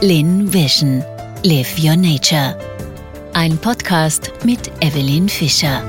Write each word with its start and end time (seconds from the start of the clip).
Lin 0.00 0.52
Vision. 0.52 1.02
Live 1.44 1.78
Your 1.78 1.96
Nature. 1.96 2.58
Ein 3.32 3.56
Podcast 3.56 4.32
mit 4.44 4.70
Evelyn 4.80 5.28
Fischer. 5.28 5.82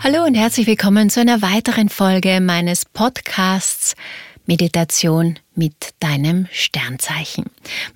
Hallo 0.00 0.24
und 0.24 0.34
herzlich 0.34 0.66
willkommen 0.66 1.10
zu 1.10 1.20
einer 1.20 1.42
weiteren 1.42 1.88
Folge 1.88 2.40
meines 2.40 2.84
Podcasts 2.84 3.94
Meditation 4.46 5.38
mit 5.54 5.90
deinem 6.00 6.48
Sternzeichen. 6.50 7.44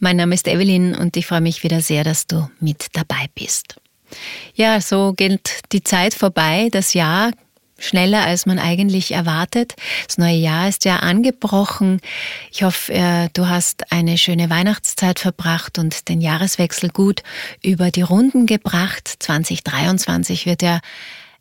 Mein 0.01 0.17
Name 0.17 0.35
ist 0.35 0.47
Evelyn 0.47 0.95
und 0.95 1.17
ich 1.17 1.27
freue 1.27 1.41
mich 1.41 1.65
wieder 1.65 1.81
sehr, 1.81 2.05
dass 2.05 2.27
du 2.27 2.49
mit 2.61 2.89
dabei 2.93 3.27
bist. 3.35 3.77
Ja, 4.55 4.81
so 4.81 5.15
geht 5.15 5.63
die 5.73 5.83
Zeit 5.83 6.15
vorbei. 6.15 6.69
Das 6.71 6.95
Jahr 6.95 7.33
schneller, 7.85 8.25
als 8.25 8.47
man 8.47 8.59
eigentlich 8.59 9.13
erwartet. 9.13 9.75
Das 10.07 10.19
neue 10.19 10.37
Jahr 10.37 10.69
ist 10.69 10.85
ja 10.85 10.97
angebrochen. 10.97 12.01
Ich 12.51 12.63
hoffe, 12.63 12.93
äh, 12.93 13.29
du 13.33 13.49
hast 13.49 13.93
eine 13.93 14.19
schöne 14.19 14.51
Weihnachtszeit 14.51 15.19
verbracht 15.19 15.79
und 15.79 16.09
den 16.09 16.21
Jahreswechsel 16.21 16.91
gut 16.91 17.23
über 17.63 17.91
die 17.91 18.03
Runden 18.03 18.47
gebracht. 18.47 19.15
2023 19.19 20.47
wird 20.47 20.63
ja 20.63 20.81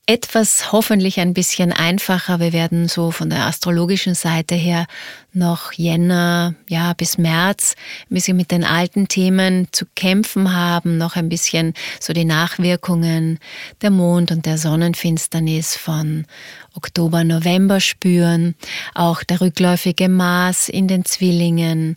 etwas 0.05 0.73
hoffentlich 0.73 1.21
ein 1.21 1.33
bisschen 1.33 1.71
einfacher. 1.71 2.41
Wir 2.41 2.51
werden 2.51 2.89
so 2.89 3.11
von 3.11 3.29
der 3.29 3.45
astrologischen 3.45 4.15
Seite 4.15 4.53
her 4.53 4.85
noch 5.31 5.71
Jänner, 5.71 6.55
ja, 6.67 6.91
bis 6.93 7.17
März 7.17 7.75
ein 8.09 8.15
bisschen 8.15 8.35
mit 8.35 8.51
den 8.51 8.65
alten 8.65 9.07
Themen 9.07 9.69
zu 9.71 9.85
kämpfen 9.95 10.53
haben, 10.53 10.97
noch 10.97 11.15
ein 11.15 11.29
bisschen 11.29 11.73
so 12.01 12.11
die 12.11 12.25
Nachwirkungen 12.25 13.39
der 13.81 13.91
Mond- 13.91 14.31
und 14.31 14.45
der 14.45 14.57
Sonnenfinsternis 14.57 15.77
von 15.77 16.25
Oktober, 16.73 17.23
November 17.23 17.79
spüren, 17.79 18.55
auch 18.93 19.23
der 19.23 19.39
rückläufige 19.39 20.09
Mars 20.09 20.67
in 20.67 20.89
den 20.89 21.05
Zwillingen. 21.05 21.95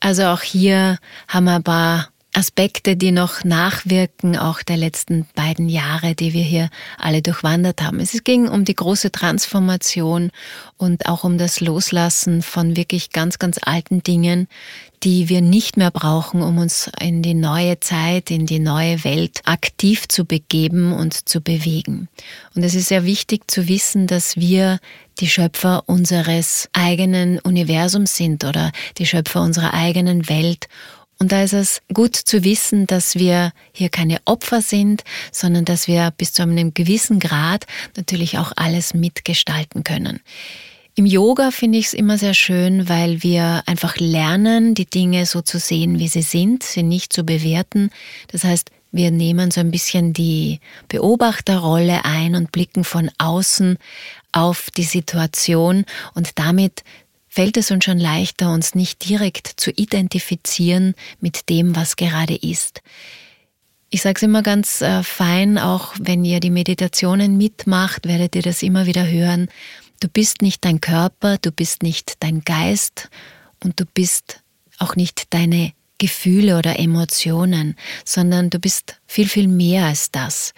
Also 0.00 0.26
auch 0.26 0.42
hier 0.42 0.98
haben 1.26 1.44
wir 1.44 1.56
ein 1.56 1.62
paar 1.62 2.08
Aspekte, 2.36 2.96
die 2.96 3.12
noch 3.12 3.44
nachwirken, 3.44 4.36
auch 4.36 4.62
der 4.62 4.76
letzten 4.76 5.26
beiden 5.34 5.70
Jahre, 5.70 6.14
die 6.14 6.34
wir 6.34 6.42
hier 6.42 6.68
alle 6.98 7.22
durchwandert 7.22 7.80
haben. 7.80 7.98
Es 7.98 8.24
ging 8.24 8.46
um 8.46 8.66
die 8.66 8.74
große 8.74 9.10
Transformation 9.10 10.30
und 10.76 11.06
auch 11.06 11.24
um 11.24 11.38
das 11.38 11.60
Loslassen 11.60 12.42
von 12.42 12.76
wirklich 12.76 13.10
ganz, 13.10 13.38
ganz 13.38 13.58
alten 13.62 14.02
Dingen, 14.02 14.48
die 15.02 15.30
wir 15.30 15.40
nicht 15.40 15.78
mehr 15.78 15.90
brauchen, 15.90 16.42
um 16.42 16.58
uns 16.58 16.90
in 17.00 17.22
die 17.22 17.32
neue 17.32 17.80
Zeit, 17.80 18.30
in 18.30 18.44
die 18.44 18.58
neue 18.58 19.02
Welt 19.04 19.40
aktiv 19.46 20.06
zu 20.06 20.26
begeben 20.26 20.92
und 20.92 21.28
zu 21.28 21.40
bewegen. 21.40 22.08
Und 22.54 22.64
es 22.64 22.74
ist 22.74 22.88
sehr 22.88 23.06
wichtig 23.06 23.50
zu 23.50 23.66
wissen, 23.66 24.06
dass 24.06 24.36
wir 24.36 24.78
die 25.20 25.28
Schöpfer 25.28 25.84
unseres 25.86 26.68
eigenen 26.74 27.38
Universums 27.38 28.14
sind 28.14 28.44
oder 28.44 28.72
die 28.98 29.06
Schöpfer 29.06 29.40
unserer 29.40 29.72
eigenen 29.72 30.28
Welt 30.28 30.68
und 31.18 31.32
da 31.32 31.42
ist 31.42 31.54
es 31.54 31.80
gut 31.92 32.14
zu 32.14 32.44
wissen, 32.44 32.86
dass 32.86 33.14
wir 33.14 33.52
hier 33.72 33.88
keine 33.88 34.18
Opfer 34.26 34.60
sind, 34.60 35.02
sondern 35.32 35.64
dass 35.64 35.88
wir 35.88 36.12
bis 36.16 36.32
zu 36.32 36.42
einem 36.42 36.74
gewissen 36.74 37.20
Grad 37.20 37.66
natürlich 37.96 38.38
auch 38.38 38.52
alles 38.56 38.92
mitgestalten 38.92 39.82
können. 39.82 40.20
Im 40.94 41.04
Yoga 41.04 41.50
finde 41.50 41.78
ich 41.78 41.86
es 41.86 41.92
immer 41.94 42.16
sehr 42.16 42.32
schön, 42.32 42.88
weil 42.88 43.22
wir 43.22 43.62
einfach 43.66 43.96
lernen, 43.98 44.74
die 44.74 44.86
Dinge 44.86 45.26
so 45.26 45.42
zu 45.42 45.58
sehen, 45.58 45.98
wie 45.98 46.08
sie 46.08 46.22
sind, 46.22 46.62
sie 46.62 46.82
nicht 46.82 47.12
zu 47.12 47.24
bewerten. 47.24 47.90
Das 48.28 48.44
heißt, 48.44 48.70
wir 48.92 49.10
nehmen 49.10 49.50
so 49.50 49.60
ein 49.60 49.70
bisschen 49.70 50.14
die 50.14 50.60
Beobachterrolle 50.88 52.04
ein 52.06 52.34
und 52.34 52.50
blicken 52.50 52.82
von 52.82 53.10
außen 53.18 53.76
auf 54.32 54.70
die 54.70 54.84
Situation 54.84 55.84
und 56.14 56.38
damit 56.38 56.82
fällt 57.36 57.58
es 57.58 57.70
uns 57.70 57.84
schon 57.84 57.98
leichter, 57.98 58.50
uns 58.50 58.74
nicht 58.74 59.06
direkt 59.06 59.46
zu 59.58 59.70
identifizieren 59.70 60.94
mit 61.20 61.50
dem, 61.50 61.76
was 61.76 61.96
gerade 61.96 62.34
ist. 62.34 62.80
Ich 63.90 64.00
sage 64.00 64.16
es 64.16 64.22
immer 64.22 64.42
ganz 64.42 64.80
äh, 64.80 65.02
fein, 65.02 65.58
auch 65.58 65.92
wenn 66.00 66.24
ihr 66.24 66.40
die 66.40 66.48
Meditationen 66.48 67.36
mitmacht, 67.36 68.08
werdet 68.08 68.36
ihr 68.36 68.42
das 68.42 68.62
immer 68.62 68.86
wieder 68.86 69.06
hören. 69.06 69.48
Du 70.00 70.08
bist 70.08 70.40
nicht 70.40 70.64
dein 70.64 70.80
Körper, 70.80 71.36
du 71.36 71.52
bist 71.52 71.82
nicht 71.82 72.14
dein 72.20 72.40
Geist 72.40 73.10
und 73.62 73.78
du 73.80 73.84
bist 73.84 74.40
auch 74.78 74.96
nicht 74.96 75.34
deine 75.34 75.74
Gefühle 75.98 76.56
oder 76.56 76.78
Emotionen, 76.78 77.76
sondern 78.06 78.48
du 78.48 78.58
bist 78.58 78.98
viel, 79.06 79.28
viel 79.28 79.48
mehr 79.48 79.84
als 79.84 80.10
das. 80.10 80.54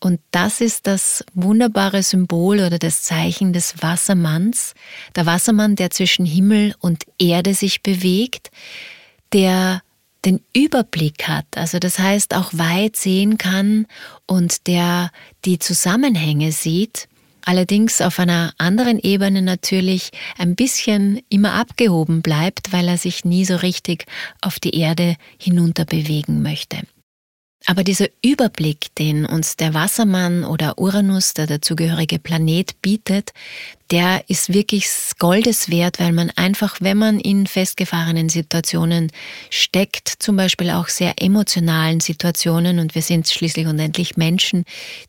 Und 0.00 0.20
das 0.30 0.60
ist 0.60 0.86
das 0.86 1.24
wunderbare 1.34 2.02
Symbol 2.02 2.60
oder 2.60 2.78
das 2.78 3.02
Zeichen 3.02 3.52
des 3.52 3.82
Wassermanns. 3.82 4.74
Der 5.16 5.26
Wassermann, 5.26 5.74
der 5.74 5.90
zwischen 5.90 6.24
Himmel 6.24 6.74
und 6.78 7.04
Erde 7.18 7.54
sich 7.54 7.82
bewegt, 7.82 8.50
der 9.32 9.82
den 10.24 10.40
Überblick 10.52 11.28
hat, 11.28 11.46
also 11.54 11.78
das 11.78 11.98
heißt 11.98 12.34
auch 12.34 12.50
weit 12.52 12.96
sehen 12.96 13.38
kann 13.38 13.86
und 14.26 14.66
der 14.66 15.10
die 15.44 15.58
Zusammenhänge 15.58 16.50
sieht, 16.50 17.08
allerdings 17.44 18.00
auf 18.00 18.18
einer 18.18 18.52
anderen 18.58 18.98
Ebene 18.98 19.42
natürlich 19.42 20.10
ein 20.36 20.54
bisschen 20.56 21.20
immer 21.28 21.54
abgehoben 21.54 22.20
bleibt, 22.20 22.72
weil 22.72 22.88
er 22.88 22.98
sich 22.98 23.24
nie 23.24 23.44
so 23.44 23.56
richtig 23.56 24.06
auf 24.42 24.58
die 24.58 24.76
Erde 24.78 25.16
hinunter 25.38 25.84
bewegen 25.84 26.42
möchte. 26.42 26.78
Aber 27.70 27.84
dieser 27.84 28.06
Überblick, 28.24 28.94
den 28.94 29.26
uns 29.26 29.56
der 29.56 29.74
Wassermann 29.74 30.42
oder 30.42 30.78
Uranus, 30.78 31.34
der 31.34 31.46
dazugehörige 31.46 32.18
Planet, 32.18 32.80
bietet, 32.80 33.34
der 33.90 34.24
ist 34.30 34.54
wirklich 34.54 34.88
Goldes 35.18 35.68
wert, 35.68 36.00
weil 36.00 36.12
man 36.12 36.30
einfach, 36.30 36.78
wenn 36.80 36.96
man 36.96 37.20
in 37.20 37.46
festgefahrenen 37.46 38.30
Situationen 38.30 39.12
steckt, 39.50 40.08
zum 40.08 40.36
Beispiel 40.36 40.70
auch 40.70 40.88
sehr 40.88 41.20
emotionalen 41.20 42.00
Situationen, 42.00 42.78
und 42.78 42.94
wir 42.94 43.02
sind 43.02 43.28
schließlich 43.28 43.66
und 43.66 43.78
endlich 43.78 44.16
Menschen, 44.16 44.64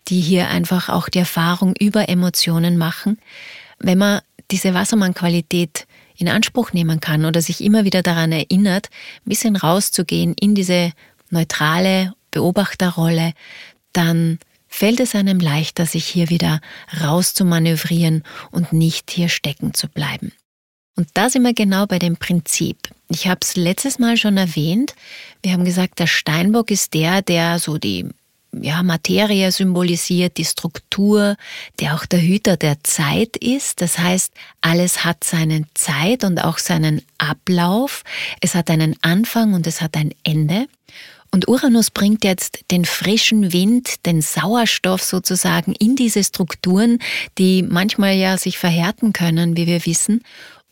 die 0.09 0.19
hier 0.19 0.49
einfach 0.49 0.89
auch 0.89 1.07
die 1.07 1.19
Erfahrung 1.19 1.75
über 1.79 2.09
Emotionen 2.09 2.77
machen, 2.77 3.19
wenn 3.79 3.99
man 3.99 4.19
diese 4.51 4.73
Wassermann-Qualität 4.73 5.87
in 6.17 6.27
Anspruch 6.27 6.73
nehmen 6.73 6.99
kann 6.99 7.23
oder 7.23 7.41
sich 7.41 7.63
immer 7.63 7.85
wieder 7.85 8.01
daran 8.01 8.33
erinnert, 8.33 8.89
ein 9.25 9.29
bisschen 9.29 9.55
rauszugehen 9.55 10.35
in 10.37 10.55
diese 10.55 10.91
neutrale 11.29 12.13
Beobachterrolle, 12.31 13.33
dann 13.93 14.39
fällt 14.67 14.99
es 14.99 15.15
einem 15.15 15.39
leichter, 15.39 15.85
sich 15.85 16.05
hier 16.05 16.29
wieder 16.29 16.61
rauszumanövrieren 17.01 18.23
und 18.51 18.71
nicht 18.71 19.11
hier 19.11 19.29
stecken 19.29 19.73
zu 19.73 19.87
bleiben. 19.87 20.31
Und 20.95 21.07
da 21.13 21.29
sind 21.29 21.43
wir 21.43 21.53
genau 21.53 21.85
bei 21.85 21.97
dem 21.97 22.17
Prinzip. 22.17 22.77
Ich 23.07 23.27
habe 23.27 23.39
es 23.41 23.55
letztes 23.55 23.99
Mal 23.99 24.17
schon 24.17 24.37
erwähnt. 24.37 24.95
Wir 25.41 25.53
haben 25.53 25.63
gesagt, 25.63 25.99
der 25.99 26.07
Steinbock 26.07 26.71
ist 26.71 26.93
der, 26.93 27.21
der 27.21 27.57
so 27.57 27.77
die 27.77 28.05
ja, 28.51 28.83
Materie 28.83 29.51
symbolisiert, 29.51 30.37
die 30.37 30.45
Struktur, 30.45 31.37
der 31.79 31.95
auch 31.95 32.05
der 32.05 32.21
Hüter 32.21 32.57
der 32.57 32.83
Zeit 32.83 33.37
ist. 33.37 33.81
Das 33.81 33.97
heißt, 33.97 34.33
alles 34.61 35.05
hat 35.05 35.23
seinen 35.23 35.67
Zeit 35.73 36.23
und 36.23 36.43
auch 36.43 36.57
seinen 36.57 37.01
Ablauf. 37.17 38.03
Es 38.41 38.55
hat 38.55 38.69
einen 38.69 38.95
Anfang 39.01 39.53
und 39.53 39.67
es 39.67 39.81
hat 39.81 39.95
ein 39.95 40.13
Ende. 40.23 40.67
Und 41.31 41.47
Uranus 41.47 41.91
bringt 41.91 42.23
jetzt 42.23 42.65
den 42.71 42.85
frischen 42.85 43.53
Wind, 43.53 44.05
den 44.05 44.21
Sauerstoff 44.21 45.03
sozusagen 45.03 45.73
in 45.73 45.95
diese 45.95 46.23
Strukturen, 46.23 46.99
die 47.37 47.61
manchmal 47.61 48.15
ja 48.15 48.37
sich 48.37 48.57
verhärten 48.57 49.13
können, 49.13 49.55
wie 49.55 49.67
wir 49.67 49.85
wissen. 49.85 50.23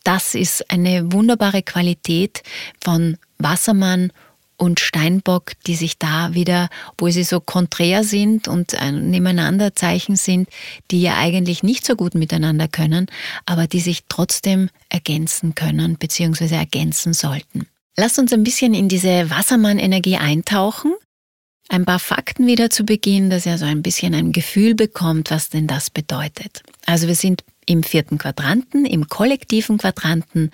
Das 0.04 0.36
ist 0.36 0.72
eine 0.72 1.12
wunderbare 1.12 1.62
Qualität 1.62 2.42
von 2.82 3.18
Wassermann 3.38 4.12
und 4.58 4.80
Steinbock, 4.80 5.52
die 5.68 5.76
sich 5.76 6.00
da 6.00 6.34
wieder, 6.34 6.70
wo 6.98 7.10
sie 7.10 7.24
so 7.24 7.40
konträr 7.40 8.04
sind 8.04 8.48
und 8.48 8.74
äh, 8.74 8.92
nebeneinander 8.92 9.76
Zeichen 9.76 10.16
sind, 10.16 10.50
die 10.90 11.02
ja 11.02 11.18
eigentlich 11.18 11.62
nicht 11.62 11.86
so 11.86 11.96
gut 11.96 12.16
miteinander 12.16 12.68
können, 12.68 13.08
aber 13.46 13.68
die 13.68 13.80
sich 13.80 14.06
trotzdem 14.10 14.70
ergänzen 14.90 15.54
können 15.54 15.98
bzw. 15.98 16.56
ergänzen 16.56 17.14
sollten. 17.14 17.68
Lasst 18.00 18.20
uns 18.20 18.32
ein 18.32 18.44
bisschen 18.44 18.76
in 18.76 18.90
diese 18.90 19.30
Wassermann-Energie 19.30 20.18
eintauchen. 20.18 20.94
Ein 21.70 21.84
paar 21.84 22.00
Fakten 22.00 22.46
wieder 22.46 22.70
zu 22.70 22.86
Beginn, 22.86 23.30
dass 23.30 23.46
ihr 23.46 23.58
so 23.58 23.66
ein 23.66 23.82
bisschen 23.82 24.14
ein 24.14 24.32
Gefühl 24.32 24.76
bekommt, 24.76 25.32
was 25.32 25.50
denn 25.50 25.68
das 25.68 25.90
bedeutet. 25.90 26.62
Also 26.86 27.08
wir 27.08 27.16
sind 27.16 27.44
im 27.66 27.84
vierten 27.84 28.20
Quadranten, 28.20 28.86
im 28.86 29.10
kollektiven 29.10 29.80
Quadranten. 29.80 30.52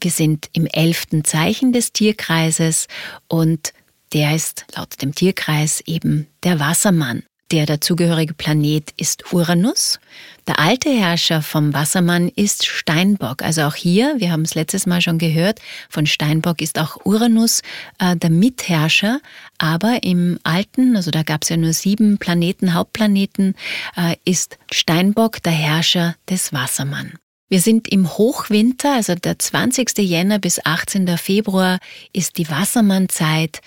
Wir 0.00 0.10
sind 0.10 0.50
im 0.52 0.66
elften 0.66 1.24
Zeichen 1.24 1.72
des 1.72 1.92
Tierkreises 1.92 2.86
und 3.26 3.72
der 4.12 4.36
ist 4.36 4.66
laut 4.76 5.00
dem 5.00 5.14
Tierkreis 5.14 5.82
eben 5.86 6.28
der 6.44 6.60
Wassermann. 6.60 7.24
Der 7.52 7.66
dazugehörige 7.66 8.32
Planet 8.32 8.94
ist 8.96 9.30
Uranus. 9.30 10.00
Der 10.48 10.58
alte 10.58 10.88
Herrscher 10.88 11.42
vom 11.42 11.74
Wassermann 11.74 12.30
ist 12.30 12.64
Steinbock. 12.64 13.42
Also 13.42 13.64
auch 13.64 13.74
hier, 13.74 14.14
wir 14.16 14.32
haben 14.32 14.40
es 14.40 14.54
letztes 14.54 14.86
Mal 14.86 15.02
schon 15.02 15.18
gehört, 15.18 15.60
von 15.90 16.06
Steinbock 16.06 16.62
ist 16.62 16.78
auch 16.78 17.04
Uranus 17.04 17.60
äh, 17.98 18.16
der 18.16 18.30
Mitherrscher. 18.30 19.20
Aber 19.58 20.02
im 20.02 20.38
alten, 20.44 20.96
also 20.96 21.10
da 21.10 21.24
gab 21.24 21.42
es 21.42 21.50
ja 21.50 21.58
nur 21.58 21.74
sieben 21.74 22.16
Planeten, 22.16 22.72
Hauptplaneten, 22.72 23.54
äh, 23.98 24.16
ist 24.24 24.56
Steinbock 24.72 25.42
der 25.42 25.52
Herrscher 25.52 26.16
des 26.30 26.54
Wassermann. 26.54 27.18
Wir 27.50 27.60
sind 27.60 27.86
im 27.92 28.08
Hochwinter, 28.08 28.94
also 28.94 29.14
der 29.14 29.38
20. 29.38 29.98
Jänner 29.98 30.38
bis 30.38 30.64
18. 30.64 31.18
Februar 31.18 31.80
ist 32.14 32.38
die 32.38 32.48
Wassermannzeit. 32.48 33.60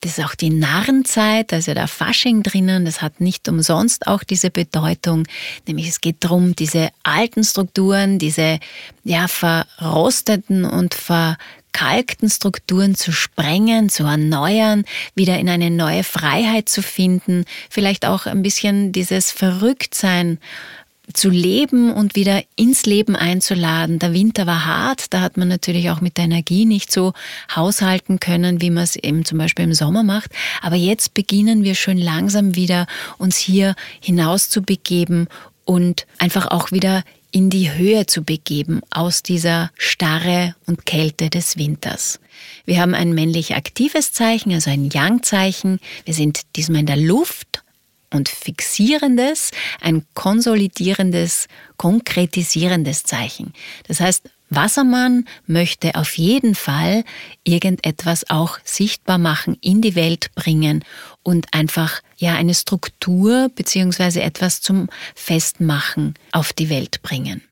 Das 0.00 0.18
ist 0.18 0.24
auch 0.24 0.34
die 0.34 0.50
Narrenzeit, 0.50 1.52
also 1.52 1.72
der 1.72 1.88
Fasching 1.88 2.42
drinnen. 2.42 2.84
Das 2.84 3.00
hat 3.00 3.20
nicht 3.20 3.48
umsonst 3.48 4.06
auch 4.06 4.22
diese 4.22 4.50
Bedeutung. 4.50 5.26
Nämlich 5.66 5.88
es 5.88 6.00
geht 6.00 6.22
darum, 6.22 6.54
diese 6.54 6.90
alten 7.02 7.42
Strukturen, 7.42 8.18
diese 8.18 8.60
ja 9.04 9.26
verrosteten 9.26 10.64
und 10.66 10.92
verkalkten 10.92 12.28
Strukturen 12.28 12.94
zu 12.94 13.10
sprengen, 13.10 13.88
zu 13.88 14.04
erneuern, 14.04 14.84
wieder 15.14 15.38
in 15.38 15.48
eine 15.48 15.70
neue 15.70 16.04
Freiheit 16.04 16.68
zu 16.68 16.82
finden, 16.82 17.44
vielleicht 17.70 18.04
auch 18.04 18.26
ein 18.26 18.42
bisschen 18.42 18.92
dieses 18.92 19.32
Verrücktsein 19.32 20.38
zu 21.12 21.30
leben 21.30 21.92
und 21.92 22.16
wieder 22.16 22.42
ins 22.56 22.86
Leben 22.86 23.16
einzuladen. 23.16 23.98
Der 23.98 24.12
Winter 24.12 24.46
war 24.46 24.64
hart, 24.66 25.12
da 25.12 25.20
hat 25.20 25.36
man 25.36 25.48
natürlich 25.48 25.90
auch 25.90 26.00
mit 26.00 26.16
der 26.16 26.24
Energie 26.24 26.64
nicht 26.64 26.92
so 26.92 27.12
haushalten 27.54 28.20
können, 28.20 28.60
wie 28.60 28.70
man 28.70 28.84
es 28.84 28.96
eben 28.96 29.24
zum 29.24 29.38
Beispiel 29.38 29.64
im 29.64 29.74
Sommer 29.74 30.02
macht. 30.02 30.30
Aber 30.62 30.76
jetzt 30.76 31.14
beginnen 31.14 31.64
wir 31.64 31.74
schön 31.74 31.98
langsam 31.98 32.54
wieder 32.56 32.86
uns 33.18 33.38
hier 33.38 33.74
hinaus 34.00 34.50
zu 34.50 34.62
begeben 34.62 35.28
und 35.64 36.06
einfach 36.18 36.48
auch 36.48 36.72
wieder 36.72 37.02
in 37.30 37.50
die 37.50 37.72
Höhe 37.72 38.06
zu 38.06 38.22
begeben 38.22 38.80
aus 38.90 39.22
dieser 39.22 39.70
Starre 39.76 40.54
und 40.66 40.86
Kälte 40.86 41.28
des 41.28 41.58
Winters. 41.58 42.18
Wir 42.64 42.80
haben 42.80 42.94
ein 42.94 43.12
männlich 43.12 43.54
aktives 43.54 44.12
Zeichen, 44.12 44.52
also 44.52 44.70
ein 44.70 44.90
Yang-Zeichen. 44.90 45.78
Wir 46.04 46.14
sind 46.14 46.42
diesmal 46.56 46.80
in 46.80 46.86
der 46.86 46.96
Luft 46.96 47.45
und 48.12 48.28
fixierendes, 48.28 49.50
ein 49.80 50.04
konsolidierendes, 50.14 51.48
konkretisierendes 51.76 53.04
Zeichen. 53.04 53.52
Das 53.86 54.00
heißt, 54.00 54.28
Wassermann 54.48 55.24
möchte 55.46 55.96
auf 55.96 56.16
jeden 56.18 56.54
Fall 56.54 57.04
irgendetwas 57.42 58.30
auch 58.30 58.58
sichtbar 58.64 59.18
machen, 59.18 59.56
in 59.60 59.82
die 59.82 59.96
Welt 59.96 60.32
bringen 60.34 60.84
und 61.22 61.52
einfach 61.52 62.00
ja 62.16 62.34
eine 62.36 62.54
Struktur 62.54 63.50
beziehungsweise 63.54 64.22
etwas 64.22 64.60
zum 64.60 64.88
Festmachen 65.16 66.14
auf 66.30 66.52
die 66.52 66.70
Welt 66.70 67.02
bringen. 67.02 67.42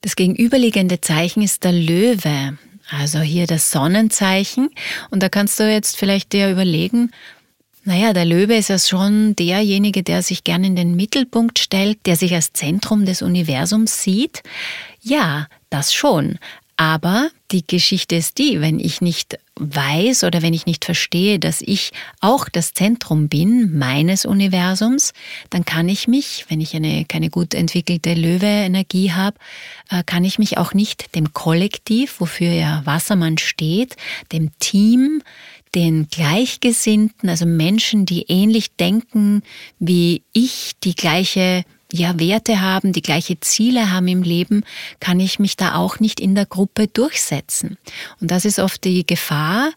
Das 0.00 0.16
gegenüberliegende 0.16 1.00
Zeichen 1.00 1.42
ist 1.42 1.64
der 1.64 1.72
Löwe, 1.72 2.58
also 2.90 3.20
hier 3.20 3.46
das 3.46 3.70
Sonnenzeichen. 3.70 4.70
Und 5.10 5.22
da 5.22 5.28
kannst 5.28 5.58
du 5.58 5.70
jetzt 5.70 5.96
vielleicht 5.96 6.32
dir 6.32 6.50
überlegen, 6.50 7.10
naja, 7.84 8.12
der 8.12 8.24
Löwe 8.24 8.56
ist 8.56 8.68
ja 8.68 8.78
schon 8.78 9.36
derjenige, 9.36 10.02
der 10.02 10.22
sich 10.22 10.44
gern 10.44 10.64
in 10.64 10.76
den 10.76 10.96
Mittelpunkt 10.96 11.58
stellt, 11.58 11.98
der 12.06 12.16
sich 12.16 12.34
als 12.34 12.52
Zentrum 12.52 13.04
des 13.04 13.22
Universums 13.22 14.02
sieht. 14.02 14.42
Ja, 15.02 15.48
das 15.70 15.92
schon. 15.92 16.38
Aber 16.76 17.30
die 17.52 17.64
Geschichte 17.64 18.16
ist 18.16 18.38
die, 18.38 18.60
wenn 18.60 18.80
ich 18.80 19.00
nicht 19.00 19.38
weiß 19.54 20.24
oder 20.24 20.42
wenn 20.42 20.54
ich 20.54 20.66
nicht 20.66 20.84
verstehe, 20.84 21.38
dass 21.38 21.60
ich 21.60 21.92
auch 22.20 22.48
das 22.48 22.72
Zentrum 22.72 23.28
bin 23.28 23.78
meines 23.78 24.24
Universums, 24.24 25.12
dann 25.50 25.64
kann 25.64 25.88
ich 25.88 26.08
mich, 26.08 26.46
wenn 26.48 26.60
ich 26.60 26.74
eine 26.74 27.04
keine 27.04 27.30
gut 27.30 27.54
entwickelte 27.54 28.14
Löwe-Energie 28.14 29.12
habe, 29.12 29.36
äh, 29.90 30.02
kann 30.04 30.24
ich 30.24 30.40
mich 30.40 30.58
auch 30.58 30.74
nicht 30.74 31.14
dem 31.14 31.32
Kollektiv, 31.32 32.16
wofür 32.18 32.50
ja 32.50 32.82
Wassermann 32.84 33.38
steht, 33.38 33.94
dem 34.32 34.50
Team, 34.58 35.22
den 35.74 36.08
Gleichgesinnten, 36.08 37.28
also 37.28 37.46
Menschen, 37.46 38.06
die 38.06 38.22
ähnlich 38.28 38.76
denken 38.76 39.42
wie 39.78 40.22
ich, 40.32 40.72
die 40.84 40.94
gleiche 40.94 41.64
ja, 41.92 42.18
Werte 42.18 42.60
haben, 42.60 42.92
die 42.92 43.02
gleiche 43.02 43.38
Ziele 43.40 43.92
haben 43.92 44.08
im 44.08 44.22
Leben, 44.22 44.64
kann 45.00 45.20
ich 45.20 45.38
mich 45.38 45.56
da 45.56 45.76
auch 45.76 46.00
nicht 46.00 46.20
in 46.20 46.34
der 46.34 46.46
Gruppe 46.46 46.88
durchsetzen. 46.88 47.78
Und 48.20 48.30
das 48.30 48.44
ist 48.44 48.58
oft 48.58 48.82
die 48.84 49.06
Gefahr. 49.06 49.70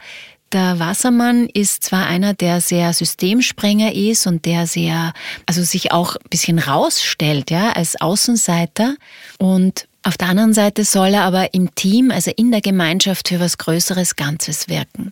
Der 0.51 0.79
Wassermann 0.79 1.47
ist 1.47 1.83
zwar 1.83 2.07
einer, 2.07 2.33
der 2.33 2.61
sehr 2.61 2.93
Systemsprenger 2.93 3.93
ist 3.93 4.27
und 4.27 4.45
der 4.45 4.65
sehr, 4.65 5.13
also 5.45 5.61
sich 5.61 5.91
auch 5.91 6.15
ein 6.15 6.29
bisschen 6.29 6.57
rausstellt, 6.57 7.51
ja, 7.51 7.71
als 7.73 7.99
Außenseiter. 7.99 8.95
Und 9.39 9.87
auf 10.03 10.17
der 10.17 10.29
anderen 10.29 10.53
Seite 10.53 10.85
soll 10.85 11.15
er 11.15 11.23
aber 11.23 11.53
im 11.53 11.75
Team, 11.75 12.11
also 12.11 12.31
in 12.35 12.51
der 12.51 12.61
Gemeinschaft 12.61 13.27
für 13.27 13.41
was 13.41 13.57
Größeres 13.57 14.15
Ganzes 14.15 14.69
wirken. 14.69 15.11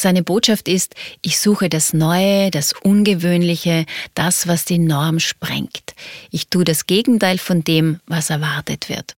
Seine 0.00 0.22
Botschaft 0.22 0.66
ist, 0.66 0.94
ich 1.20 1.38
suche 1.38 1.68
das 1.68 1.92
Neue, 1.92 2.50
das 2.50 2.72
Ungewöhnliche, 2.72 3.84
das, 4.14 4.48
was 4.48 4.64
die 4.64 4.78
Norm 4.78 5.20
sprengt. 5.20 5.94
Ich 6.30 6.48
tue 6.48 6.64
das 6.64 6.86
Gegenteil 6.86 7.36
von 7.36 7.64
dem, 7.64 8.00
was 8.06 8.30
erwartet 8.30 8.88
wird. 8.88 9.12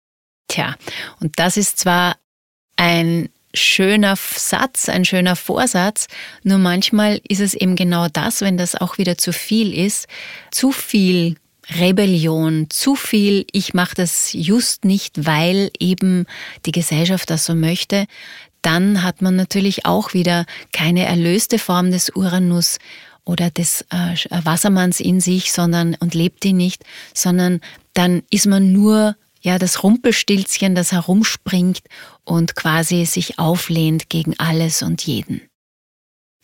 Tja, 0.48 0.76
und 1.20 1.38
das 1.38 1.56
ist 1.56 1.78
zwar 1.78 2.18
ein 2.78 3.30
schöner 3.54 4.16
Satz, 4.16 4.90
ein 4.90 5.06
schöner 5.06 5.36
Vorsatz, 5.36 6.08
nur 6.42 6.58
manchmal 6.58 7.22
ist 7.28 7.42
es 7.42 7.54
eben 7.54 7.76
genau 7.76 8.08
das, 8.08 8.42
wenn 8.42 8.58
das 8.58 8.76
auch 8.76 8.98
wieder 8.98 9.20
zu 9.20 9.34
viel 9.34 9.78
ist, 9.78 10.08
zu 10.50 10.72
viel 10.72 11.36
Rebellion, 11.80 12.70
zu 12.70 12.96
viel, 12.96 13.46
ich 13.52 13.74
mache 13.74 13.96
das 13.96 14.34
just 14.34 14.84
nicht, 14.84 15.28
weil 15.28 15.70
eben 15.80 16.26
die 16.66 16.72
Gesellschaft 16.72 17.30
das 17.30 17.46
so 17.46 17.54
möchte, 17.54 18.08
dann 18.62 19.04
hat 19.04 19.22
man 19.22 19.36
natürlich 19.36 19.86
auch 19.86 20.14
wieder 20.14 20.46
keine 20.72 21.06
erlöste 21.06 21.60
Form 21.60 21.92
des 21.92 22.10
Uranus 22.10 22.78
oder 23.26 23.50
des 23.50 23.86
äh, 23.90 24.16
Wassermanns 24.44 25.00
in 25.00 25.20
sich, 25.20 25.52
sondern 25.52 25.96
und 25.96 26.14
lebt 26.14 26.44
die 26.44 26.54
nicht, 26.54 26.84
sondern 27.14 27.62
dann 27.94 28.24
ist 28.30 28.48
man 28.48 28.72
nur 28.72 29.16
ja 29.42 29.58
das 29.60 29.84
Rumpelstilzchen, 29.84 30.76
das 30.76 30.92
herumspringt 30.92 31.82
und 32.24 32.56
quasi 32.56 33.06
sich 33.06 33.40
auflehnt 33.40 34.10
gegen 34.10 34.38
alles 34.40 34.82
und 34.82 35.06
jeden. 35.06 35.42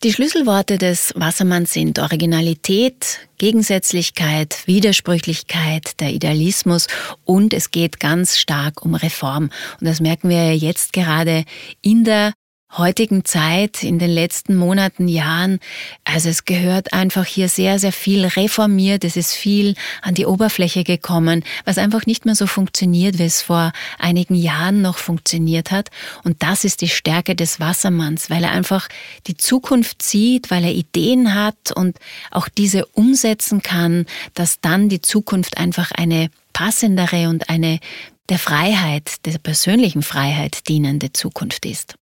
Die 0.04 0.12
Schlüsselworte 0.12 0.78
des 0.78 1.12
Wassermanns 1.16 1.72
sind 1.72 1.98
Originalität, 1.98 3.18
Gegensätzlichkeit, 3.36 4.64
Widersprüchlichkeit, 4.66 5.98
der 5.98 6.12
Idealismus 6.12 6.86
und 7.24 7.52
es 7.52 7.72
geht 7.72 7.98
ganz 7.98 8.38
stark 8.38 8.84
um 8.84 8.94
Reform. 8.94 9.50
Und 9.80 9.88
das 9.88 9.98
merken 9.98 10.28
wir 10.28 10.56
jetzt 10.56 10.92
gerade 10.92 11.44
in 11.82 12.04
der 12.04 12.32
heutigen 12.76 13.24
Zeit, 13.24 13.82
in 13.82 13.98
den 13.98 14.10
letzten 14.10 14.54
Monaten, 14.54 15.08
Jahren. 15.08 15.58
Also 16.04 16.28
es 16.28 16.44
gehört 16.44 16.92
einfach 16.92 17.24
hier 17.24 17.48
sehr, 17.48 17.78
sehr 17.78 17.92
viel 17.92 18.26
reformiert. 18.26 19.04
Es 19.04 19.16
ist 19.16 19.32
viel 19.32 19.74
an 20.02 20.14
die 20.14 20.26
Oberfläche 20.26 20.84
gekommen, 20.84 21.44
was 21.64 21.78
einfach 21.78 22.04
nicht 22.04 22.26
mehr 22.26 22.34
so 22.34 22.46
funktioniert, 22.46 23.18
wie 23.18 23.24
es 23.24 23.40
vor 23.40 23.72
einigen 23.98 24.34
Jahren 24.34 24.82
noch 24.82 24.98
funktioniert 24.98 25.70
hat. 25.70 25.88
Und 26.24 26.42
das 26.42 26.64
ist 26.64 26.82
die 26.82 26.88
Stärke 26.88 27.34
des 27.34 27.58
Wassermanns, 27.58 28.28
weil 28.28 28.44
er 28.44 28.52
einfach 28.52 28.88
die 29.26 29.36
Zukunft 29.36 30.02
sieht, 30.02 30.50
weil 30.50 30.64
er 30.64 30.72
Ideen 30.72 31.34
hat 31.34 31.72
und 31.74 31.98
auch 32.30 32.48
diese 32.48 32.84
umsetzen 32.86 33.62
kann, 33.62 34.04
dass 34.34 34.60
dann 34.60 34.88
die 34.88 35.00
Zukunft 35.00 35.56
einfach 35.56 35.90
eine 35.92 36.30
passendere 36.52 37.28
und 37.28 37.48
eine 37.48 37.80
der 38.28 38.38
Freiheit, 38.38 39.24
der 39.24 39.38
persönlichen 39.38 40.02
Freiheit 40.02 40.68
dienende 40.68 41.12
Zukunft 41.12 41.64
ist. 41.64 41.94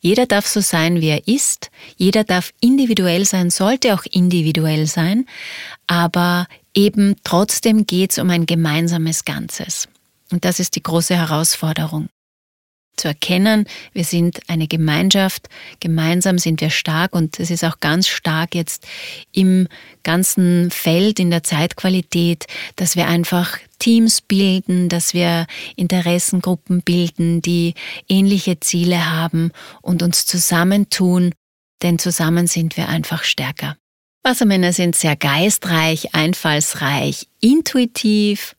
Jeder 0.00 0.26
darf 0.26 0.46
so 0.46 0.60
sein, 0.60 1.00
wie 1.00 1.08
er 1.08 1.26
ist. 1.26 1.70
Jeder 1.96 2.24
darf 2.24 2.52
individuell 2.60 3.24
sein, 3.24 3.50
sollte 3.50 3.94
auch 3.94 4.04
individuell 4.10 4.86
sein. 4.86 5.26
Aber 5.86 6.46
eben 6.74 7.16
trotzdem 7.24 7.86
geht 7.86 8.12
es 8.12 8.18
um 8.18 8.30
ein 8.30 8.46
gemeinsames 8.46 9.24
Ganzes. 9.24 9.88
Und 10.30 10.44
das 10.44 10.60
ist 10.60 10.76
die 10.76 10.82
große 10.82 11.16
Herausforderung 11.16 12.08
zu 12.98 13.08
erkennen, 13.08 13.66
wir 13.92 14.04
sind 14.04 14.40
eine 14.48 14.66
Gemeinschaft, 14.66 15.48
gemeinsam 15.80 16.38
sind 16.38 16.60
wir 16.60 16.70
stark 16.70 17.14
und 17.14 17.40
es 17.40 17.50
ist 17.50 17.64
auch 17.64 17.80
ganz 17.80 18.08
stark 18.08 18.54
jetzt 18.54 18.86
im 19.32 19.68
ganzen 20.02 20.70
Feld, 20.70 21.18
in 21.18 21.30
der 21.30 21.42
Zeitqualität, 21.42 22.46
dass 22.76 22.96
wir 22.96 23.06
einfach 23.06 23.58
Teams 23.78 24.20
bilden, 24.20 24.88
dass 24.88 25.14
wir 25.14 25.46
Interessengruppen 25.76 26.82
bilden, 26.82 27.42
die 27.42 27.74
ähnliche 28.08 28.60
Ziele 28.60 29.10
haben 29.10 29.52
und 29.82 30.02
uns 30.02 30.26
zusammentun, 30.26 31.32
denn 31.82 31.98
zusammen 31.98 32.46
sind 32.46 32.76
wir 32.76 32.88
einfach 32.88 33.24
stärker. 33.24 33.76
Wassermänner 34.24 34.72
sind 34.72 34.96
sehr 34.96 35.16
geistreich, 35.16 36.14
einfallsreich, 36.14 37.28
intuitiv, 37.40 38.56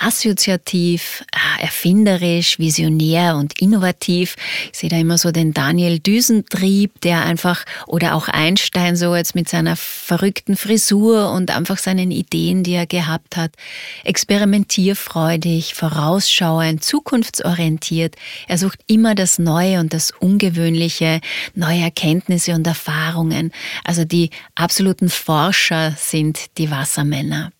assoziativ, 0.00 1.24
ah, 1.32 1.60
erfinderisch, 1.60 2.58
visionär 2.58 3.36
und 3.36 3.60
innovativ. 3.60 4.34
Ich 4.72 4.78
sehe 4.78 4.90
da 4.90 4.96
immer 4.96 5.18
so 5.18 5.30
den 5.30 5.52
Daniel 5.52 5.98
Düsentrieb, 5.98 7.00
der 7.02 7.24
einfach, 7.24 7.64
oder 7.86 8.14
auch 8.14 8.28
Einstein 8.28 8.96
so 8.96 9.14
jetzt 9.14 9.34
mit 9.34 9.48
seiner 9.48 9.76
verrückten 9.76 10.56
Frisur 10.56 11.30
und 11.30 11.54
einfach 11.54 11.78
seinen 11.78 12.10
Ideen, 12.10 12.62
die 12.62 12.72
er 12.72 12.86
gehabt 12.86 13.36
hat, 13.36 13.52
experimentierfreudig, 14.04 15.74
vorausschauend, 15.74 16.82
zukunftsorientiert. 16.82 18.16
Er 18.48 18.56
sucht 18.58 18.80
immer 18.86 19.14
das 19.14 19.38
Neue 19.38 19.80
und 19.80 19.92
das 19.92 20.12
Ungewöhnliche, 20.12 21.20
neue 21.54 21.80
Erkenntnisse 21.80 22.54
und 22.54 22.66
Erfahrungen. 22.66 23.52
Also 23.84 24.04
die 24.04 24.30
absoluten 24.54 25.10
Forscher 25.10 25.94
sind 25.98 26.56
die 26.58 26.70
Wassermänner. 26.70 27.52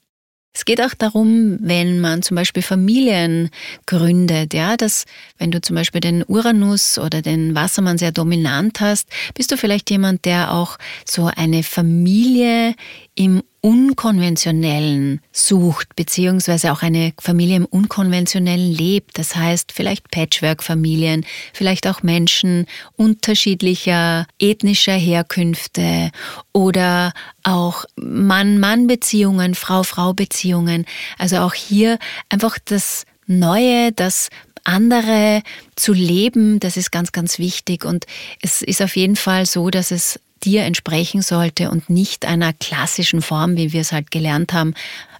Es 0.53 0.65
geht 0.65 0.83
auch 0.83 0.95
darum, 0.95 1.59
wenn 1.61 2.01
man 2.01 2.23
zum 2.23 2.35
Beispiel 2.35 2.63
Familien 2.63 3.51
gründet, 3.87 4.53
ja, 4.53 4.77
dass 4.77 5.05
wenn 5.39 5.53
du 5.53 5.61
zum 5.61 5.77
Beispiel 5.77 6.01
den 6.01 6.25
Uranus 6.27 6.99
oder 6.99 7.23
den 7.23 7.55
Wassermann 7.55 7.99
sehr 7.99 8.11
dominant 8.11 8.81
hast, 8.81 9.09
bist 9.35 9.53
du 9.53 9.57
vielleicht 9.57 9.91
jemand, 9.91 10.25
der 10.25 10.53
auch 10.53 10.77
so 11.05 11.31
eine 11.35 11.63
Familie 11.63 12.75
im 13.15 13.43
Unkonventionellen 13.63 15.21
sucht, 15.33 15.95
beziehungsweise 15.95 16.73
auch 16.73 16.83
eine 16.83 17.13
Familie 17.21 17.57
im 17.57 17.67
Unkonventionellen 17.67 18.73
lebt. 18.73 19.19
Das 19.19 19.37
heißt, 19.37 19.73
vielleicht 19.73 20.11
Patchwork-Familien, 20.11 21.27
vielleicht 21.53 21.87
auch 21.87 22.03
Menschen 22.03 22.67
unterschiedlicher 22.97 24.27
ethnischer 24.39 24.95
Herkünfte 24.95 26.11
oder 26.53 27.13
auch 27.43 27.85
Mann-Mann-Beziehungen, 27.97 29.55
Frau-Frau-Beziehungen. 29.55 30.87
Also 31.19 31.39
auch 31.39 31.55
hier 31.55 31.99
einfach 32.29 32.59
das 32.65 33.05
Neue, 33.27 33.93
das 33.93 34.29
andere 34.65 35.43
zu 35.77 35.93
leben, 35.93 36.61
das 36.61 36.77
ist 36.77 36.91
ganz, 36.91 37.13
ganz 37.13 37.39
wichtig. 37.39 37.85
Und 37.85 38.07
es 38.43 38.63
ist 38.63 38.83
auf 38.83 38.97
jeden 38.97 39.17
Fall 39.17 39.47
so, 39.47 39.71
dass 39.71 39.91
es 39.91 40.19
dir 40.45 40.65
entsprechen 40.65 41.23
sollte 41.23 41.71
und 41.71 41.91
nicht 41.91 42.27
einer 42.27 42.53
klassischen 42.53 43.23
Form, 43.23 43.57
wie 43.57 43.73
wir 43.73 43.81
es 43.81 43.93
halt 43.93 44.11
gelernt 44.11 44.53
haben, 44.53 44.75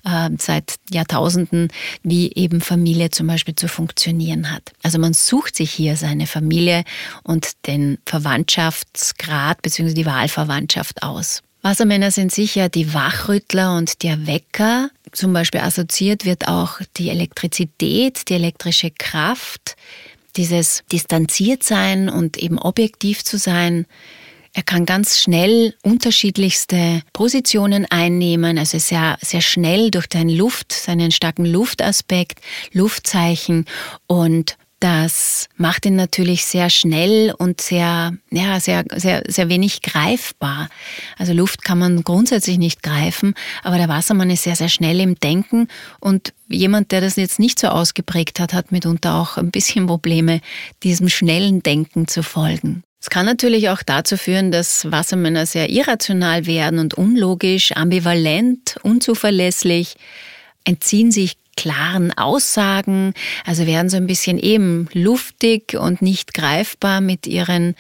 äh, 0.05 0.31
seit 0.39 0.77
Jahrtausenden, 0.91 1.69
wie 2.03 2.33
eben 2.35 2.61
Familie 2.61 3.11
zum 3.11 3.27
Beispiel 3.27 3.55
zu 3.55 3.69
funktionieren 3.69 4.51
hat. 4.51 4.73
Also 4.83 4.99
man 4.99 5.13
sucht 5.13 5.57
sich 5.57 5.71
hier 5.71 5.97
seine 5.97 6.27
Familie 6.27 6.85
und 7.23 7.67
den 7.67 7.99
Verwandtschaftsgrad 8.07 9.63
bzw. 9.63 9.95
die 9.95 10.07
Wahlverwandtschaft 10.07 11.03
aus. 11.03 11.43
Wassermänner 11.63 12.11
sind 12.11 12.33
sicher 12.33 12.71
die 12.71 12.95
Wachrüttler 12.95 13.77
und 13.77 14.03
der 14.03 14.27
Wecker. 14.27 14.91
Zum 15.13 15.33
Beispiel 15.33 15.61
assoziiert 15.61 16.25
wird 16.25 16.49
auch 16.49 16.81
die 16.97 17.11
Elektrizität, 17.11 18.29
die 18.29 18.35
elektrische 18.35 18.91
Kraft, 18.91 19.77
dieses 20.37 20.85
distanziert 20.91 21.63
sein 21.63 22.09
und 22.09 22.39
eben 22.39 22.59
objektiv 22.59 23.25
zu 23.25 23.37
sein, 23.37 23.87
er 24.61 24.65
kann 24.65 24.85
ganz 24.85 25.19
schnell 25.19 25.75
unterschiedlichste 25.83 27.01
Positionen 27.15 27.87
einnehmen, 27.89 28.59
also 28.59 28.79
sehr, 28.79 29.17
sehr 29.23 29.41
schnell 29.41 29.91
durch 29.91 30.07
deine 30.07 30.35
Luft, 30.35 30.75
seinen 30.75 31.13
starken 31.13 31.47
Luftaspekt, 31.47 32.43
Luftzeichen 32.71 33.65
und 34.07 34.59
das 34.79 35.49
macht 35.57 35.87
ihn 35.87 35.97
natürlich 35.97 36.45
sehr 36.45 36.69
schnell 36.69 37.35
und 37.39 37.63
sehr, 37.63 38.13
ja, 38.31 38.61
sehr, 38.61 38.85
sehr, 38.95 39.23
sehr 39.27 39.49
wenig 39.49 39.81
greifbar. 39.81 40.69
Also 41.17 41.33
Luft 41.33 41.65
kann 41.65 41.79
man 41.79 42.05
grundsätzlich 42.05 42.59
nicht 42.59 42.83
greifen, 42.83 43.33
aber 43.63 43.79
der 43.79 43.89
Wassermann 43.89 44.29
ist 44.29 44.43
sehr, 44.43 44.57
sehr 44.57 44.69
schnell 44.69 45.01
im 45.01 45.15
Denken 45.15 45.69
und 46.01 46.35
jemand, 46.49 46.93
der 46.93 47.01
das 47.01 47.17
jetzt 47.17 47.39
nicht 47.39 47.59
so 47.59 47.69
ausgeprägt 47.69 48.41
hat, 48.41 48.53
hat 48.53 48.73
mitunter 48.73 49.15
auch 49.15 49.39
ein 49.39 49.51
bisschen 49.51 49.87
Probleme, 49.87 50.43
diesem 50.83 51.09
schnellen 51.09 51.63
Denken 51.63 52.09
zu 52.09 52.23
folgen. 52.23 52.83
Es 53.01 53.09
kann 53.09 53.25
natürlich 53.25 53.71
auch 53.71 53.83
dazu 53.83 54.19
führen, 54.19 54.51
dass 54.53 54.91
Wassermänner 54.91 55.47
sehr 55.47 55.71
irrational 55.71 56.45
werden 56.47 56.79
und 56.79 56.95
unlogisch, 56.95 57.73
ambivalent, 57.73 58.77
unzuverlässig, 58.83 59.97
entziehen 60.65 61.11
sich 61.11 61.37
klaren 61.57 62.17
Aussagen, 62.17 63.15
also 63.47 63.67
werden 63.67 63.89
so 63.89 63.97
ein 63.97 64.07
bisschen 64.07 64.39
eben 64.39 64.89
luftig 64.93 65.75
und 65.79 66.03
nicht 66.03 66.35
greifbar 66.35 67.01
mit 67.01 67.27
ihren 67.27 67.75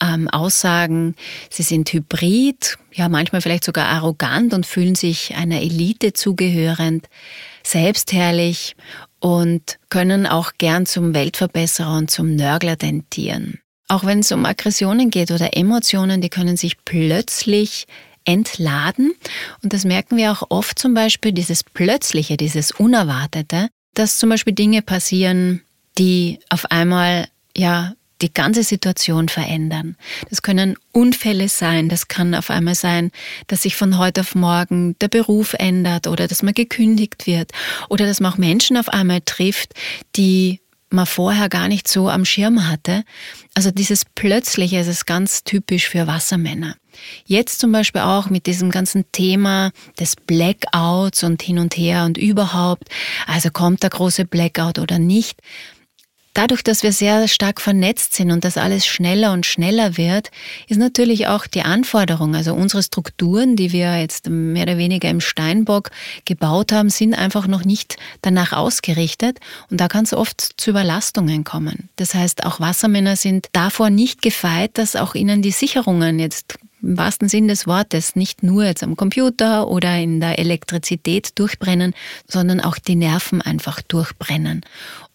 ähm, 0.00 0.28
Aussagen. 0.28 1.14
Sie 1.50 1.62
sind 1.62 1.92
hybrid, 1.92 2.76
ja 2.92 3.08
manchmal 3.08 3.40
vielleicht 3.40 3.64
sogar 3.64 3.86
arrogant 3.86 4.52
und 4.52 4.66
fühlen 4.66 4.94
sich 4.94 5.34
einer 5.36 5.60
Elite 5.60 6.12
zugehörend, 6.12 7.08
selbstherrlich 7.62 8.76
und 9.20 9.78
können 9.88 10.26
auch 10.26 10.52
gern 10.58 10.86
zum 10.86 11.14
Weltverbesserer 11.14 11.96
und 11.96 12.10
zum 12.10 12.36
Nörgler 12.36 12.76
tentieren. 12.76 13.60
Auch 13.88 14.04
wenn 14.04 14.20
es 14.20 14.32
um 14.32 14.44
Aggressionen 14.44 15.10
geht 15.10 15.30
oder 15.30 15.56
Emotionen, 15.56 16.20
die 16.20 16.28
können 16.28 16.56
sich 16.56 16.84
plötzlich 16.84 17.86
entladen. 18.24 19.14
Und 19.62 19.72
das 19.72 19.84
merken 19.84 20.16
wir 20.16 20.32
auch 20.32 20.42
oft 20.50 20.78
zum 20.78 20.94
Beispiel, 20.94 21.32
dieses 21.32 21.62
Plötzliche, 21.62 22.36
dieses 22.36 22.72
Unerwartete, 22.72 23.68
dass 23.94 24.18
zum 24.18 24.30
Beispiel 24.30 24.52
Dinge 24.52 24.82
passieren, 24.82 25.62
die 25.98 26.40
auf 26.50 26.70
einmal, 26.70 27.28
ja, 27.56 27.94
die 28.22 28.32
ganze 28.32 28.62
Situation 28.62 29.28
verändern. 29.28 29.96
Das 30.30 30.40
können 30.40 30.76
Unfälle 30.92 31.48
sein, 31.48 31.88
das 31.88 32.08
kann 32.08 32.34
auf 32.34 32.50
einmal 32.50 32.74
sein, 32.74 33.10
dass 33.46 33.62
sich 33.62 33.76
von 33.76 33.98
heute 33.98 34.22
auf 34.22 34.34
morgen 34.34 34.98
der 35.00 35.08
Beruf 35.08 35.54
ändert 35.54 36.06
oder 36.06 36.26
dass 36.26 36.42
man 36.42 36.54
gekündigt 36.54 37.26
wird 37.26 37.52
oder 37.90 38.06
dass 38.06 38.20
man 38.20 38.32
auch 38.32 38.38
Menschen 38.38 38.78
auf 38.78 38.88
einmal 38.88 39.20
trifft, 39.20 39.74
die 40.16 40.60
man 40.96 41.06
vorher 41.06 41.48
gar 41.48 41.68
nicht 41.68 41.86
so 41.86 42.08
am 42.08 42.24
Schirm 42.24 42.68
hatte. 42.68 43.04
Also 43.54 43.70
dieses 43.70 44.04
Plötzliche 44.04 44.80
ist 44.80 45.06
ganz 45.06 45.44
typisch 45.44 45.88
für 45.88 46.06
Wassermänner. 46.08 46.74
Jetzt 47.26 47.60
zum 47.60 47.72
Beispiel 47.72 48.00
auch 48.00 48.30
mit 48.30 48.46
diesem 48.46 48.70
ganzen 48.70 49.04
Thema 49.12 49.70
des 50.00 50.16
Blackouts 50.16 51.22
und 51.22 51.42
hin 51.42 51.58
und 51.58 51.76
her 51.76 52.04
und 52.04 52.18
überhaupt, 52.18 52.88
also 53.26 53.50
kommt 53.50 53.82
der 53.82 53.90
große 53.90 54.24
Blackout 54.24 54.78
oder 54.78 54.98
nicht, 54.98 55.40
Dadurch, 56.36 56.62
dass 56.62 56.82
wir 56.82 56.92
sehr 56.92 57.28
stark 57.28 57.62
vernetzt 57.62 58.12
sind 58.12 58.30
und 58.30 58.44
das 58.44 58.58
alles 58.58 58.84
schneller 58.84 59.32
und 59.32 59.46
schneller 59.46 59.96
wird, 59.96 60.30
ist 60.68 60.76
natürlich 60.76 61.28
auch 61.28 61.46
die 61.46 61.62
Anforderung, 61.62 62.34
also 62.34 62.52
unsere 62.52 62.82
Strukturen, 62.82 63.56
die 63.56 63.72
wir 63.72 63.98
jetzt 63.98 64.28
mehr 64.28 64.64
oder 64.64 64.76
weniger 64.76 65.08
im 65.08 65.22
Steinbock 65.22 65.90
gebaut 66.26 66.72
haben, 66.72 66.90
sind 66.90 67.14
einfach 67.14 67.46
noch 67.46 67.64
nicht 67.64 67.96
danach 68.20 68.52
ausgerichtet 68.52 69.38
und 69.70 69.80
da 69.80 69.88
kann 69.88 70.04
es 70.04 70.12
oft 70.12 70.42
zu 70.58 70.68
Überlastungen 70.68 71.42
kommen. 71.42 71.88
Das 71.96 72.12
heißt, 72.12 72.44
auch 72.44 72.60
Wassermänner 72.60 73.16
sind 73.16 73.46
davor 73.52 73.88
nicht 73.88 74.20
gefeit, 74.20 74.72
dass 74.74 74.94
auch 74.94 75.14
ihnen 75.14 75.40
die 75.40 75.52
Sicherungen 75.52 76.18
jetzt 76.18 76.58
im 76.82 76.98
wahrsten 76.98 77.30
Sinn 77.30 77.48
des 77.48 77.66
Wortes 77.66 78.14
nicht 78.14 78.42
nur 78.42 78.66
jetzt 78.66 78.82
am 78.82 78.94
Computer 78.94 79.68
oder 79.68 79.96
in 79.96 80.20
der 80.20 80.38
Elektrizität 80.38 81.30
durchbrennen, 81.38 81.94
sondern 82.28 82.60
auch 82.60 82.76
die 82.76 82.94
Nerven 82.94 83.40
einfach 83.40 83.80
durchbrennen. 83.80 84.60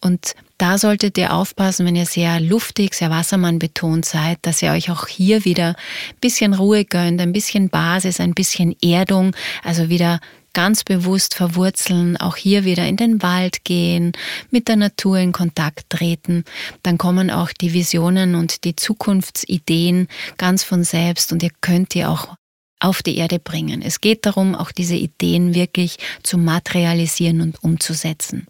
Und 0.01 0.33
da 0.61 0.77
solltet 0.77 1.17
ihr 1.17 1.33
aufpassen, 1.33 1.87
wenn 1.87 1.95
ihr 1.95 2.05
sehr 2.05 2.39
luftig, 2.39 2.93
sehr 2.93 3.09
Wassermann 3.09 3.57
betont 3.57 4.05
seid, 4.05 4.37
dass 4.43 4.61
ihr 4.61 4.71
euch 4.71 4.91
auch 4.91 5.07
hier 5.07 5.43
wieder 5.43 5.69
ein 5.69 6.19
bisschen 6.21 6.53
Ruhe 6.53 6.85
gönnt, 6.85 7.19
ein 7.19 7.33
bisschen 7.33 7.69
Basis, 7.69 8.19
ein 8.19 8.35
bisschen 8.35 8.75
Erdung, 8.79 9.35
also 9.63 9.89
wieder 9.89 10.19
ganz 10.53 10.83
bewusst 10.83 11.33
verwurzeln, 11.33 12.15
auch 12.17 12.35
hier 12.35 12.63
wieder 12.63 12.85
in 12.85 12.95
den 12.95 13.23
Wald 13.23 13.63
gehen, 13.63 14.11
mit 14.51 14.67
der 14.67 14.75
Natur 14.75 15.17
in 15.17 15.31
Kontakt 15.31 15.89
treten, 15.89 16.43
dann 16.83 16.99
kommen 16.99 17.31
auch 17.31 17.51
die 17.53 17.73
Visionen 17.73 18.35
und 18.35 18.63
die 18.63 18.75
Zukunftsideen 18.75 20.09
ganz 20.37 20.63
von 20.63 20.83
selbst 20.83 21.31
und 21.31 21.41
ihr 21.41 21.51
könnt 21.61 21.95
die 21.95 22.05
auch 22.05 22.35
auf 22.79 23.01
die 23.01 23.17
Erde 23.17 23.39
bringen. 23.39 23.81
Es 23.81 23.99
geht 23.99 24.27
darum, 24.27 24.53
auch 24.53 24.71
diese 24.71 24.95
Ideen 24.95 25.55
wirklich 25.55 25.97
zu 26.21 26.37
materialisieren 26.37 27.41
und 27.41 27.63
umzusetzen. 27.63 28.45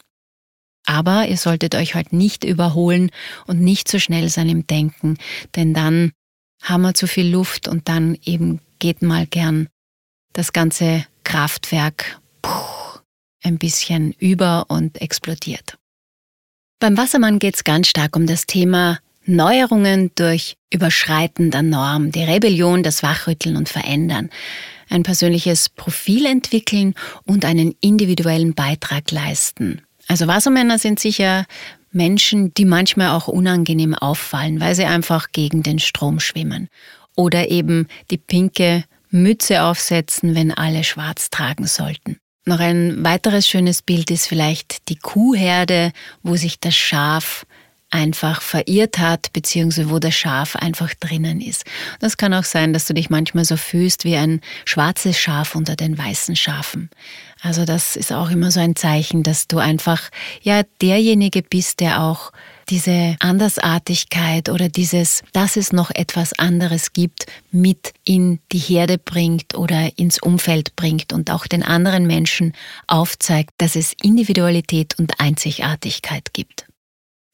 Aber 0.92 1.26
ihr 1.26 1.38
solltet 1.38 1.74
euch 1.76 1.96
halt 1.96 2.12
nicht 2.12 2.44
überholen 2.44 3.12
und 3.48 3.62
nicht 3.62 3.88
zu 3.88 3.98
schnell 3.98 4.28
sein 4.28 4.50
im 4.50 4.68
Denken, 4.68 5.18
denn 5.56 5.74
dann 5.74 6.12
haben 6.62 6.82
wir 6.82 6.94
zu 6.94 7.08
viel 7.08 7.30
Luft 7.30 7.70
und 7.70 7.88
dann 7.88 8.18
eben 8.26 8.60
geht 8.80 9.02
mal 9.02 9.26
gern 9.26 9.70
das 10.34 10.52
ganze 10.52 11.06
Kraftwerk 11.24 12.20
ein 13.42 13.58
bisschen 13.58 14.12
über 14.20 14.66
und 14.68 15.02
explodiert. 15.02 15.78
Beim 16.80 16.98
Wassermann 16.98 17.40
geht 17.40 17.56
es 17.56 17.64
ganz 17.64 17.88
stark 17.88 18.18
um 18.18 18.28
das 18.28 18.46
Thema 18.46 19.00
Neuerungen 19.26 20.12
durch 20.16 20.58
Überschreiten 20.74 21.52
der 21.52 21.62
Norm, 21.62 22.12
die 22.12 22.24
Rebellion, 22.24 22.84
das 22.84 23.02
Wachrütteln 23.02 23.56
und 23.56 23.70
Verändern, 23.70 24.30
ein 24.90 25.04
persönliches 25.04 25.70
Profil 25.70 26.26
entwickeln 26.26 26.96
und 27.26 27.46
einen 27.46 27.76
individuellen 27.80 28.56
Beitrag 28.56 29.10
leisten. 29.12 29.84
Also 30.12 30.28
Wassermänner 30.28 30.78
sind 30.78 31.00
sicher 31.00 31.46
Menschen, 31.94 32.54
die 32.54 32.66
manchmal 32.66 33.12
auch 33.12 33.30
unangenehm 33.30 33.96
auffallen, 33.96 34.60
weil 34.60 34.76
sie 34.76 34.84
einfach 34.84 35.32
gegen 35.32 35.64
den 35.64 35.80
Strom 35.80 36.20
schwimmen. 36.20 36.68
Oder 37.16 37.50
eben 37.50 37.88
die 38.10 38.18
pinke 38.18 38.84
Mütze 39.10 39.64
aufsetzen, 39.64 40.36
wenn 40.36 40.52
alle 40.52 40.84
schwarz 40.84 41.30
tragen 41.30 41.66
sollten. 41.66 42.18
Noch 42.44 42.60
ein 42.60 43.06
weiteres 43.06 43.48
schönes 43.48 43.84
Bild 43.84 44.12
ist 44.12 44.28
vielleicht 44.28 44.90
die 44.90 44.98
Kuhherde, 44.98 45.94
wo 46.24 46.36
sich 46.36 46.60
das 46.60 46.76
Schaf 46.76 47.46
einfach 47.92 48.42
verirrt 48.42 48.98
hat, 48.98 49.32
beziehungsweise 49.34 49.90
wo 49.90 50.00
das 50.00 50.16
Schaf 50.16 50.56
einfach 50.56 50.94
drinnen 50.96 51.42
ist. 51.42 51.66
Das 52.00 52.18
kann 52.18 52.34
auch 52.34 52.44
sein, 52.44 52.74
dass 52.74 52.86
du 52.86 52.94
dich 52.94 53.10
manchmal 53.10 53.46
so 53.46 53.58
fühlst 53.58 54.04
wie 54.06 54.16
ein 54.16 54.42
schwarzes 54.66 55.20
Schaf 55.20 55.56
unter 55.56 55.76
den 55.76 55.98
weißen 55.98 56.36
Schafen. 56.36 56.90
Also 57.42 57.66
das 57.66 57.96
ist 57.96 58.12
auch 58.12 58.30
immer 58.30 58.52
so 58.52 58.60
ein 58.60 58.76
Zeichen, 58.76 59.24
dass 59.24 59.48
du 59.48 59.58
einfach 59.58 60.10
ja 60.42 60.62
derjenige 60.82 61.42
bist, 61.42 61.80
der 61.80 62.02
auch 62.02 62.32
diese 62.70 63.16
Andersartigkeit 63.20 64.48
oder 64.50 64.70
dieses, 64.70 65.24
dass 65.34 65.58
es 65.58 65.74
noch 65.74 65.92
etwas 65.92 66.34
anderes 66.38 66.94
gibt, 66.94 67.26
mit 67.52 67.94
in 68.06 68.40
die 68.52 68.60
Herde 68.60 68.98
bringt 68.98 69.56
oder 69.56 69.98
ins 69.98 70.20
Umfeld 70.20 70.76
bringt 70.76 71.14
und 71.14 71.32
auch 71.32 71.48
den 71.48 71.64
anderen 71.64 72.08
Menschen 72.08 72.54
aufzeigt, 72.88 73.52
dass 73.58 73.76
es 73.76 73.94
Individualität 74.02 74.98
und 75.00 75.20
Einzigartigkeit 75.20 76.34
gibt. 76.34 76.68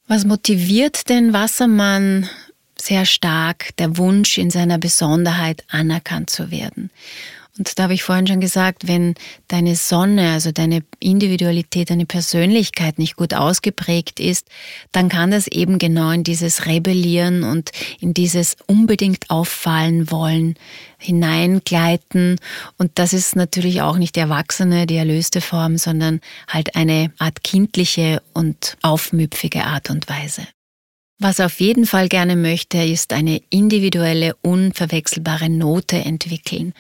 Was 0.08 0.24
motiviert 0.24 1.10
den 1.10 1.34
Wassermann 1.34 2.30
sehr 2.80 3.06
stark? 3.06 3.76
Der 3.78 3.98
Wunsch, 3.98 4.38
in 4.38 4.50
seiner 4.50 4.78
Besonderheit 4.78 5.66
anerkannt 5.70 6.30
zu 6.30 6.50
werden. 6.50 6.92
Und 7.58 7.78
da 7.78 7.84
habe 7.84 7.94
ich 7.94 8.04
vorhin 8.04 8.28
schon 8.28 8.40
gesagt, 8.40 8.88
wenn 8.88 9.16
deine 9.48 9.76
Sonne, 9.76 10.32
also 10.32 10.52
deine 10.52 10.84
Individualität, 11.00 11.90
deine 11.90 12.06
Persönlichkeit 12.06 13.00
nicht 13.00 13.16
gut 13.16 13.34
ausgeprägt 13.34 14.20
ist, 14.20 14.48
dann 14.92 15.10
kann 15.10 15.32
das 15.32 15.48
eben 15.48 15.80
genau 15.80 16.12
in 16.12 16.24
dieses 16.24 16.66
Rebellieren 16.66 17.44
und 17.44 17.72
in 18.00 18.14
dieses 18.14 18.56
unbedingt 18.68 19.30
auffallen 19.30 20.12
wollen 20.12 20.56
hineingleiten. 21.00 22.40
Und 22.78 22.92
das 22.96 23.14
ist 23.14 23.36
natürlich 23.36 23.82
auch 23.82 23.98
nicht 23.98 24.16
die 24.16 24.22
erwachsene, 24.22 24.88
die 24.88 24.96
erlöste 24.96 25.42
Form, 25.42 25.78
sondern 25.78 26.22
halt 26.48 26.76
eine 26.76 27.12
Art 27.20 27.44
kindliche 27.44 28.22
und 28.34 28.78
aufmüpfige 28.82 29.64
Art 29.64 29.90
und 29.90 30.10
Weise. 30.10 30.48
Was 31.20 31.40
auf 31.40 31.60
jeden 31.60 31.88
Fall 31.88 32.10
gerne 32.10 32.36
möchte, 32.36 32.78
ist 32.78 33.12
eine 33.12 33.42
individuelle, 33.50 34.36
unverwechselbare 34.42 35.50
Note 35.50 35.98
entwickeln. 35.98 36.74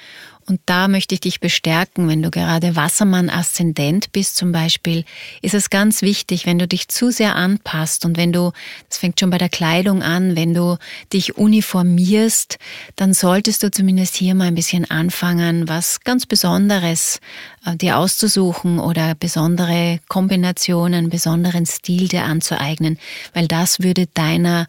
Und 0.50 0.62
da 0.66 0.88
möchte 0.88 1.14
ich 1.14 1.20
dich 1.20 1.42
bestärken, 1.42 2.08
wenn 2.08 2.24
du 2.24 2.32
gerade 2.32 2.78
Wassermann-Aszendent 2.78 4.14
bist 4.14 4.38
zum 4.38 4.54
Beispiel, 4.54 5.04
ist 5.42 5.54
es 5.54 5.70
ganz 5.70 6.02
wichtig, 6.02 6.46
wenn 6.46 6.58
du 6.58 6.70
dich 6.70 6.88
zu 6.88 7.12
sehr 7.12 7.36
anpasst 7.36 8.06
und 8.06 8.16
wenn 8.16 8.32
du, 8.32 8.54
das 8.88 8.98
fängt 8.98 9.20
schon 9.20 9.30
bei 9.30 9.38
der 9.38 9.50
Kleidung 9.50 10.04
an, 10.04 10.38
wenn 10.38 10.54
du 10.54 10.78
dich 11.12 11.38
uniformierst, 11.38 12.60
dann 12.96 13.14
solltest 13.14 13.62
du 13.62 13.72
zumindest 13.72 14.16
hier 14.16 14.36
mal 14.36 14.46
ein 14.46 14.56
bisschen 14.56 14.90
anfangen, 14.90 15.68
was 15.68 16.00
ganz 16.00 16.26
Besonderes 16.26 17.20
äh, 17.66 17.76
dir 17.76 17.98
auszusuchen 17.98 18.80
oder 18.80 19.16
besondere 19.16 20.00
Kombinationen, 20.08 21.10
besonderen 21.10 21.66
Stil 21.66 22.08
dir 22.08 22.24
anzueignen, 22.24 23.00
weil 23.34 23.50
das 23.50 23.82
würde 23.82 24.08
deiner 24.14 24.68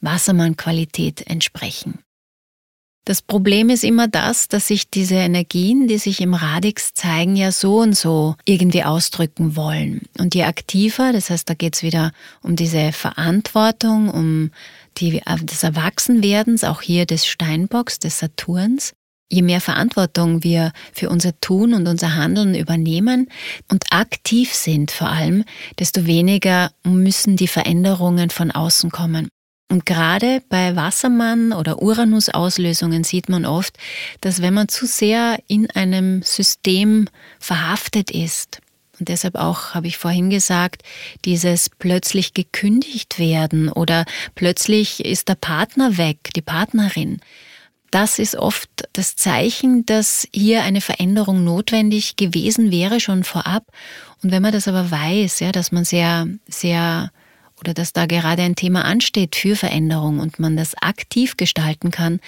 Wassermann-Qualität 0.00 1.24
entsprechen. 1.28 2.00
Das 3.06 3.22
Problem 3.22 3.70
ist 3.70 3.82
immer 3.82 4.08
das, 4.08 4.48
dass 4.48 4.68
sich 4.68 4.90
diese 4.90 5.14
Energien, 5.14 5.88
die 5.88 5.96
sich 5.96 6.20
im 6.20 6.34
Radix 6.34 6.92
zeigen, 6.92 7.34
ja 7.34 7.50
so 7.50 7.78
und 7.80 7.96
so 7.96 8.36
irgendwie 8.44 8.84
ausdrücken 8.84 9.56
wollen. 9.56 10.02
Und 10.18 10.34
je 10.34 10.44
aktiver, 10.44 11.12
das 11.12 11.30
heißt, 11.30 11.48
da 11.48 11.54
geht's 11.54 11.82
wieder 11.82 12.12
um 12.42 12.56
diese 12.56 12.92
Verantwortung, 12.92 14.10
um 14.10 14.50
die, 14.98 15.18
äh, 15.24 15.36
des 15.42 15.62
Erwachsenwerdens, 15.62 16.62
auch 16.62 16.82
hier 16.82 17.06
des 17.06 17.26
Steinbocks, 17.26 17.98
des 18.00 18.18
Saturns, 18.18 18.92
je 19.30 19.42
mehr 19.42 19.62
Verantwortung 19.62 20.44
wir 20.44 20.72
für 20.92 21.08
unser 21.08 21.38
Tun 21.40 21.72
und 21.72 21.86
unser 21.88 22.16
Handeln 22.16 22.54
übernehmen 22.54 23.28
und 23.70 23.84
aktiv 23.90 24.52
sind 24.52 24.90
vor 24.90 25.08
allem, 25.08 25.44
desto 25.78 26.04
weniger 26.06 26.72
müssen 26.82 27.36
die 27.36 27.48
Veränderungen 27.48 28.28
von 28.28 28.50
außen 28.50 28.90
kommen. 28.90 29.28
Und 29.70 29.86
gerade 29.86 30.42
bei 30.48 30.74
Wassermann 30.74 31.52
oder 31.52 31.80
Uranus-Auslösungen 31.80 33.04
sieht 33.04 33.28
man 33.28 33.46
oft, 33.46 33.78
dass 34.20 34.42
wenn 34.42 34.52
man 34.52 34.68
zu 34.68 34.84
sehr 34.84 35.38
in 35.46 35.70
einem 35.70 36.22
System 36.22 37.06
verhaftet 37.38 38.10
ist, 38.10 38.60
und 38.98 39.08
deshalb 39.08 39.36
auch, 39.36 39.72
habe 39.72 39.86
ich 39.86 39.96
vorhin 39.96 40.28
gesagt, 40.28 40.82
dieses 41.24 41.70
plötzlich 41.70 42.34
gekündigt 42.34 43.18
werden 43.18 43.70
oder 43.70 44.04
plötzlich 44.34 45.04
ist 45.04 45.28
der 45.28 45.36
Partner 45.36 45.96
weg, 45.96 46.30
die 46.36 46.42
Partnerin. 46.42 47.20
Das 47.90 48.18
ist 48.18 48.36
oft 48.36 48.68
das 48.92 49.16
Zeichen, 49.16 49.86
dass 49.86 50.28
hier 50.34 50.64
eine 50.64 50.80
Veränderung 50.80 51.44
notwendig 51.44 52.16
gewesen 52.16 52.70
wäre 52.70 53.00
schon 53.00 53.24
vorab. 53.24 53.64
Und 54.22 54.32
wenn 54.32 54.42
man 54.42 54.52
das 54.52 54.68
aber 54.68 54.90
weiß, 54.90 55.40
ja, 55.40 55.50
dass 55.50 55.72
man 55.72 55.84
sehr, 55.84 56.26
sehr 56.46 57.10
oder 57.60 57.74
dass 57.74 57.92
da 57.92 58.06
gerade 58.06 58.42
ein 58.42 58.56
Thema 58.56 58.84
ansteht 58.84 59.36
für 59.36 59.56
Veränderung 59.56 60.18
und 60.18 60.38
man 60.38 60.56
das 60.56 60.74
aktiv 60.80 61.36
gestalten 61.36 61.90
kann, 61.90 62.20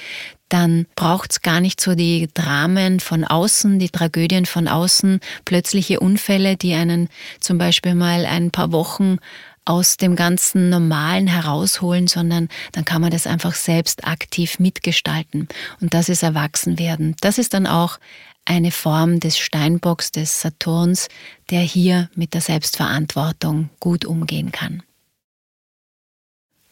dann 0.49 0.87
braucht 0.97 1.33
es 1.33 1.43
gar 1.43 1.61
nicht 1.61 1.81
so 1.81 1.95
die 1.95 2.29
Dramen 2.35 3.01
von 3.01 3.25
außen, 3.25 3.79
die 3.79 3.89
Tragödien 3.89 4.45
von 4.45 4.69
außen, 4.69 5.21
plötzliche 5.45 6.01
Unfälle, 6.01 6.57
die 6.57 6.75
einen 6.75 7.09
zum 7.41 7.57
Beispiel 7.59 7.95
mal 7.95 8.27
ein 8.27 8.51
paar 8.51 8.71
Wochen 8.71 9.19
aus 9.65 9.97
dem 9.97 10.17
ganzen 10.17 10.71
Normalen 10.71 11.27
herausholen, 11.27 12.07
sondern 12.07 12.49
dann 12.73 12.85
kann 12.85 13.01
man 13.01 13.11
das 13.11 13.27
einfach 13.27 13.55
selbst 13.55 14.05
aktiv 14.05 14.59
mitgestalten. 14.59 15.49
Und 15.81 15.95
das 15.95 16.09
ist 16.09 16.23
Erwachsenwerden. 16.23 17.15
Das 17.21 17.39
ist 17.39 17.55
dann 17.55 17.67
auch 17.67 17.99
eine 18.45 18.73
Form 18.73 19.21
des 19.21 19.39
Steinbocks, 19.39 20.11
des 20.11 20.41
Saturns, 20.41 21.09
der 21.51 21.61
hier 21.61 22.11
mit 22.15 22.35
der 22.35 22.41
Selbstverantwortung 22.41 23.71
gut 23.79 24.05
umgehen 24.05 24.51
kann. 24.51 24.83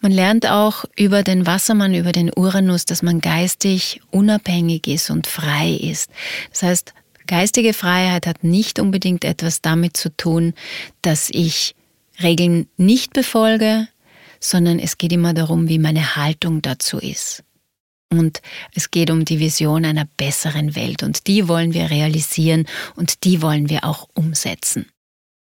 Man 0.00 0.12
lernt 0.12 0.46
auch 0.46 0.86
über 0.96 1.22
den 1.22 1.46
Wassermann, 1.46 1.94
über 1.94 2.12
den 2.12 2.30
Uranus, 2.34 2.86
dass 2.86 3.02
man 3.02 3.20
geistig 3.20 4.00
unabhängig 4.10 4.86
ist 4.86 5.10
und 5.10 5.26
frei 5.26 5.72
ist. 5.72 6.10
Das 6.50 6.62
heißt, 6.62 6.94
geistige 7.26 7.74
Freiheit 7.74 8.26
hat 8.26 8.42
nicht 8.42 8.78
unbedingt 8.78 9.24
etwas 9.24 9.60
damit 9.60 9.98
zu 9.98 10.14
tun, 10.16 10.54
dass 11.02 11.28
ich 11.30 11.74
Regeln 12.22 12.66
nicht 12.78 13.12
befolge, 13.12 13.88
sondern 14.40 14.78
es 14.78 14.96
geht 14.96 15.12
immer 15.12 15.34
darum, 15.34 15.68
wie 15.68 15.78
meine 15.78 16.16
Haltung 16.16 16.62
dazu 16.62 16.98
ist. 16.98 17.44
Und 18.10 18.40
es 18.74 18.90
geht 18.90 19.10
um 19.10 19.26
die 19.26 19.38
Vision 19.38 19.84
einer 19.84 20.06
besseren 20.16 20.74
Welt 20.74 21.02
und 21.02 21.26
die 21.26 21.46
wollen 21.46 21.74
wir 21.74 21.90
realisieren 21.90 22.66
und 22.96 23.24
die 23.24 23.42
wollen 23.42 23.68
wir 23.68 23.84
auch 23.84 24.08
umsetzen. 24.14 24.86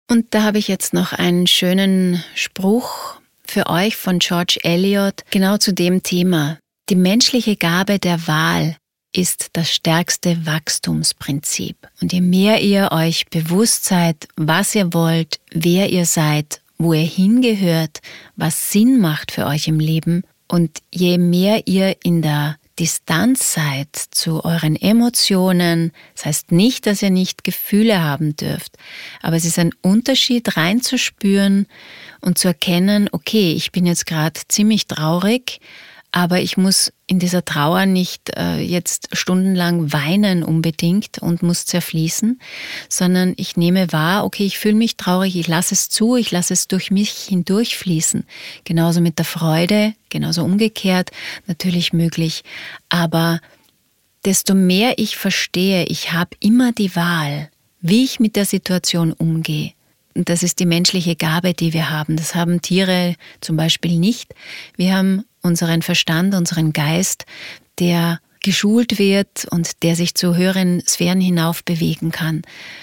Und 0.09 0.35
da 0.35 0.43
habe 0.43 0.59
ich 0.59 0.67
jetzt 0.67 0.93
noch 0.93 1.13
einen 1.13 1.47
schönen 1.47 2.23
Spruch 2.35 3.19
für 3.53 3.67
euch 3.67 3.95
von 3.95 4.17
George 4.17 4.57
Eliot 4.63 5.23
genau 5.29 5.57
zu 5.57 5.73
dem 5.73 6.01
Thema. 6.01 6.57
Die 6.89 6.95
menschliche 6.95 7.55
Gabe 7.55 7.99
der 7.99 8.27
Wahl 8.27 8.77
ist 9.15 9.49
das 9.53 9.69
stärkste 9.69 10.47
Wachstumsprinzip. 10.47 11.77
Und 12.01 12.13
je 12.13 12.21
mehr 12.21 12.61
ihr 12.61 12.89
euch 12.91 13.27
bewusst 13.29 13.85
seid, 13.85 14.27
was 14.35 14.73
ihr 14.73 14.91
wollt, 14.95 15.39
wer 15.51 15.91
ihr 15.91 16.07
seid, 16.07 16.61
wo 16.79 16.93
ihr 16.93 17.05
hingehört, 17.05 17.99
was 18.35 18.71
Sinn 18.71 18.99
macht 18.99 19.31
für 19.31 19.45
euch 19.45 19.67
im 19.67 19.79
Leben, 19.79 20.23
und 20.47 20.79
je 20.91 21.19
mehr 21.19 21.67
ihr 21.67 21.95
in 22.03 22.23
der 22.23 22.57
Distanz 22.79 23.53
seid 23.53 23.95
zu 23.95 24.43
euren 24.43 24.75
Emotionen, 24.75 25.91
das 26.15 26.25
heißt 26.25 26.51
nicht, 26.51 26.87
dass 26.87 27.03
ihr 27.03 27.11
nicht 27.11 27.43
Gefühle 27.43 28.03
haben 28.03 28.35
dürft, 28.35 28.77
aber 29.21 29.35
es 29.35 29.45
ist 29.45 29.59
ein 29.59 29.71
Unterschied 29.81 30.57
reinzuspüren 30.57 31.67
und 32.21 32.39
zu 32.39 32.47
erkennen, 32.47 33.09
okay, 33.11 33.53
ich 33.53 33.71
bin 33.71 33.85
jetzt 33.85 34.07
gerade 34.07 34.39
ziemlich 34.47 34.87
traurig, 34.87 35.59
aber 36.15 36.41
ich 36.41 36.57
muss 36.57 36.93
in 37.07 37.17
dieser 37.17 37.43
Trauer 37.43 37.87
nicht 37.87 38.37
äh, 38.37 38.59
jetzt 38.59 39.09
stundenlang 39.17 39.91
weinen 39.91 40.43
unbedingt 40.43 41.17
und 41.17 41.41
muss 41.41 41.65
zerfließen, 41.65 42.39
sondern 42.87 43.33
ich 43.35 43.57
nehme 43.57 43.91
wahr, 43.91 44.23
okay, 44.23 44.45
ich 44.45 44.59
fühle 44.59 44.75
mich 44.75 44.95
traurig, 44.95 45.35
ich 45.35 45.47
lasse 45.47 45.73
es 45.73 45.89
zu, 45.89 46.15
ich 46.15 46.29
lasse 46.29 46.53
es 46.53 46.67
durch 46.67 46.91
mich 46.91 47.09
hindurchfließen. 47.09 48.25
Genauso 48.63 49.01
mit 49.01 49.17
der 49.17 49.25
Freude, 49.25 49.95
genauso 50.09 50.43
umgekehrt 50.43 51.09
natürlich 51.47 51.93
möglich. 51.93 52.43
Aber 52.89 53.39
desto 54.23 54.53
mehr 54.53 54.99
ich 54.99 55.17
verstehe, 55.17 55.85
ich 55.85 56.11
habe 56.11 56.37
immer 56.39 56.73
die 56.73 56.95
Wahl, 56.95 57.49
wie 57.81 58.03
ich 58.03 58.19
mit 58.19 58.35
der 58.35 58.45
Situation 58.45 59.13
umgehe, 59.13 59.73
und 60.15 60.29
das 60.29 60.43
ist 60.43 60.59
die 60.59 60.67
menschliche 60.67 61.15
Gabe, 61.15 61.55
die 61.55 61.73
wir 61.73 61.89
haben. 61.89 62.17
Das 62.17 62.35
haben 62.35 62.61
Tiere 62.61 63.15
zum 63.41 63.57
Beispiel 63.57 63.97
nicht. 63.97 64.35
Wir 64.77 64.95
haben 64.95 65.23
unseren 65.43 65.81
Verstand, 65.81 66.33
unseren 66.33 66.73
Geist, 66.73 67.25
der 67.79 68.19
geschult 68.43 68.99
wird 68.99 69.45
und 69.51 69.83
der 69.83 69.95
sich 69.95 70.15
zu 70.15 70.35
höheren 70.35 70.81
Sphären 70.85 71.21
hinauf 71.21 71.63
bewegen 71.63 72.11
kann. 72.11 72.41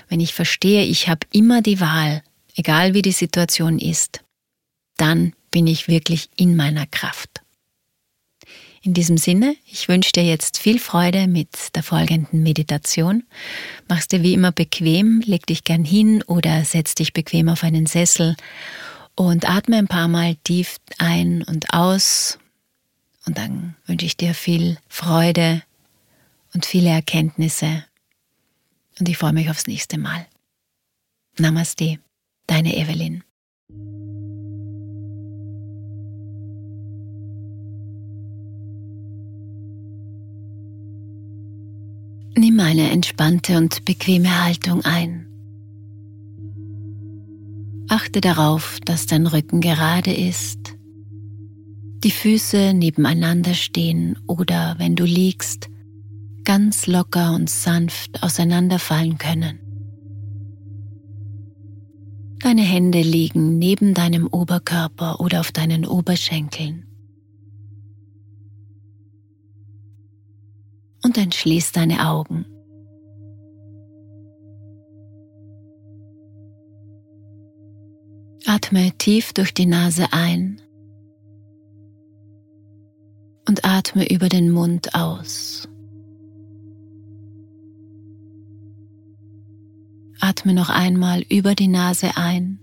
Wenn 0.08 0.20
ich 0.20 0.34
verstehe, 0.34 0.84
ich 0.84 1.08
habe 1.08 1.26
immer 1.32 1.62
die 1.62 1.80
Wahl, 1.80 2.22
egal 2.56 2.94
wie 2.94 3.02
die 3.02 3.12
Situation 3.12 3.78
ist, 3.78 4.20
dann 4.96 5.32
bin 5.50 5.66
ich 5.66 5.88
wirklich 5.88 6.28
in 6.36 6.56
meiner 6.56 6.86
Kraft. 6.86 7.42
In 8.82 8.94
diesem 8.94 9.18
Sinne, 9.18 9.56
ich 9.70 9.88
wünsche 9.88 10.12
dir 10.12 10.24
jetzt 10.24 10.56
viel 10.56 10.78
Freude 10.78 11.26
mit 11.26 11.74
der 11.74 11.82
folgenden 11.82 12.42
Meditation. 12.42 13.24
Mach's 13.88 14.08
dir 14.08 14.22
wie 14.22 14.32
immer 14.32 14.52
bequem, 14.52 15.22
leg 15.26 15.46
dich 15.46 15.64
gern 15.64 15.84
hin 15.84 16.22
oder 16.22 16.64
setz 16.64 16.94
dich 16.94 17.12
bequem 17.12 17.50
auf 17.50 17.62
einen 17.62 17.84
Sessel 17.84 18.36
Und 19.16 19.46
atme 19.46 19.76
ein 19.76 19.88
paar 19.88 20.08
Mal 20.08 20.36
tief 20.44 20.76
ein 20.96 21.42
und 21.42 21.74
aus. 21.74 22.38
Und 23.26 23.38
dann 23.38 23.76
wünsche 23.86 24.06
ich 24.06 24.16
dir 24.16 24.34
viel 24.34 24.78
Freude 24.88 25.62
und 26.54 26.66
viele 26.66 26.90
Erkenntnisse. 26.90 27.84
Und 28.98 29.08
ich 29.08 29.18
freue 29.18 29.32
mich 29.32 29.50
aufs 29.50 29.66
nächste 29.66 29.98
Mal. 29.98 30.26
Namaste, 31.38 31.98
deine 32.46 32.76
Evelyn. 32.76 33.22
Nimm 42.36 42.60
eine 42.60 42.90
entspannte 42.90 43.58
und 43.58 43.84
bequeme 43.84 44.44
Haltung 44.44 44.84
ein. 44.84 45.26
Achte 47.88 48.20
darauf, 48.20 48.78
dass 48.84 49.06
dein 49.06 49.26
Rücken 49.26 49.60
gerade 49.60 50.12
ist, 50.12 50.59
die 52.02 52.10
Füße 52.10 52.72
nebeneinander 52.72 53.54
stehen 53.54 54.18
oder 54.26 54.74
wenn 54.78 54.96
du 54.96 55.04
liegst, 55.04 55.68
ganz 56.44 56.86
locker 56.86 57.34
und 57.34 57.50
sanft 57.50 58.22
auseinanderfallen 58.22 59.18
können. 59.18 59.58
Deine 62.38 62.62
Hände 62.62 63.02
liegen 63.02 63.58
neben 63.58 63.92
deinem 63.92 64.26
Oberkörper 64.26 65.20
oder 65.20 65.40
auf 65.40 65.52
deinen 65.52 65.84
Oberschenkeln. 65.84 66.86
Und 71.02 71.18
dann 71.18 71.32
schließ 71.32 71.72
deine 71.72 72.08
Augen. 72.08 72.46
Atme 78.46 78.92
tief 78.96 79.34
durch 79.34 79.52
die 79.52 79.66
Nase 79.66 80.06
ein 80.12 80.62
und 83.50 83.64
atme 83.64 84.08
über 84.08 84.28
den 84.28 84.48
Mund 84.52 84.94
aus. 84.94 85.68
Atme 90.20 90.54
noch 90.54 90.68
einmal 90.70 91.22
über 91.22 91.56
die 91.56 91.66
Nase 91.66 92.16
ein 92.16 92.60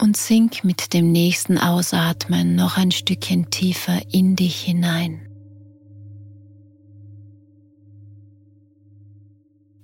und 0.00 0.16
sink 0.16 0.64
mit 0.64 0.94
dem 0.94 1.12
nächsten 1.12 1.58
Ausatmen 1.58 2.54
noch 2.54 2.78
ein 2.78 2.90
Stückchen 2.90 3.50
tiefer 3.50 4.00
in 4.10 4.34
dich 4.34 4.62
hinein. 4.62 5.20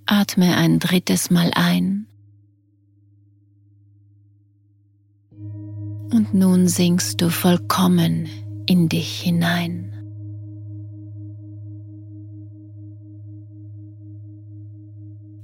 Atme 0.07 0.57
ein 0.57 0.79
drittes 0.79 1.31
Mal 1.31 1.51
ein 1.55 2.07
und 6.13 6.35
nun 6.35 6.69
sinkst 6.69 7.21
du 7.21 7.31
vollkommen 7.31 8.29
in 8.67 8.89
dich 8.89 9.21
hinein. 9.21 9.93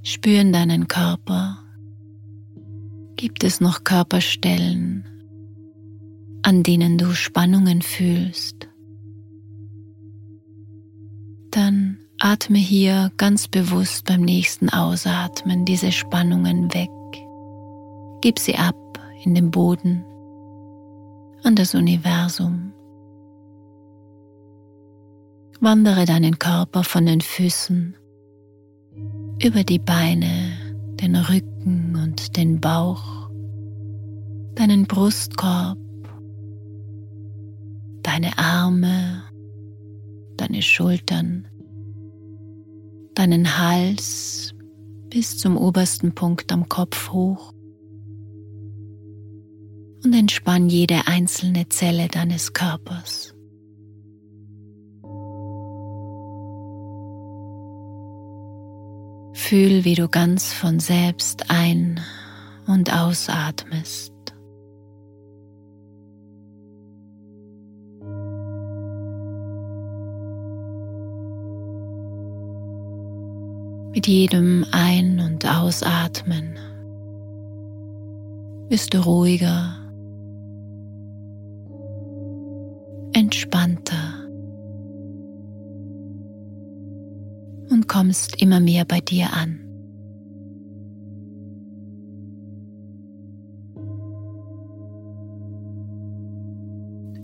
Spür 0.03 0.39
in 0.39 0.53
deinen 0.53 0.87
Körper. 0.87 1.59
Gibt 3.17 3.43
es 3.43 3.59
noch 3.59 3.83
Körperstellen, 3.83 5.05
an 6.43 6.63
denen 6.63 6.97
du 6.97 7.13
Spannungen 7.13 7.81
fühlst? 7.81 8.69
Dann 11.51 11.97
atme 12.19 12.57
hier 12.57 13.11
ganz 13.17 13.47
bewusst 13.47 14.05
beim 14.05 14.21
nächsten 14.21 14.69
Ausatmen 14.69 15.65
diese 15.65 15.91
Spannungen 15.91 16.73
weg. 16.73 16.89
Gib 18.21 18.39
sie 18.39 18.55
ab 18.55 18.75
in 19.23 19.35
den 19.35 19.51
Boden, 19.51 20.05
an 21.43 21.55
das 21.55 21.75
Universum. 21.75 22.73
Wandere 25.59 26.05
deinen 26.05 26.37
Körper 26.37 26.83
von 26.83 27.05
den 27.05 27.21
Füßen 27.21 27.95
über 29.43 29.63
die 29.63 29.79
Beine, 29.79 30.53
den 31.01 31.15
Rücken 31.15 31.95
und 31.95 32.37
den 32.37 32.59
Bauch, 32.59 33.29
deinen 34.55 34.85
Brustkorb, 34.85 35.77
deine 38.03 38.37
Arme, 38.37 39.23
deine 40.37 40.61
Schultern, 40.61 41.47
deinen 43.15 43.57
Hals 43.57 44.53
bis 45.09 45.37
zum 45.37 45.57
obersten 45.57 46.13
Punkt 46.13 46.51
am 46.51 46.69
Kopf 46.69 47.11
hoch 47.11 47.53
und 50.07 50.13
entspann 50.13 50.69
jede 50.69 51.05
einzelne 51.05 51.67
Zelle 51.67 52.07
deines 52.07 52.53
Körpers. 52.53 53.33
Fühl, 59.33 59.83
wie 59.83 59.95
du 59.95 60.07
ganz 60.07 60.53
von 60.53 60.79
selbst 60.79 61.49
ein- 61.49 61.99
und 62.67 62.93
ausatmest. 62.93 64.13
Mit 73.93 74.07
jedem 74.07 74.65
Ein- 74.71 75.19
und 75.19 75.45
Ausatmen 75.45 76.57
bist 78.69 78.93
du 78.93 78.99
ruhiger, 78.99 79.86
kommst 87.97 88.39
immer 88.39 88.59
mehr 88.59 88.85
bei 88.85 88.99
dir 88.99 89.33
an. 89.33 89.57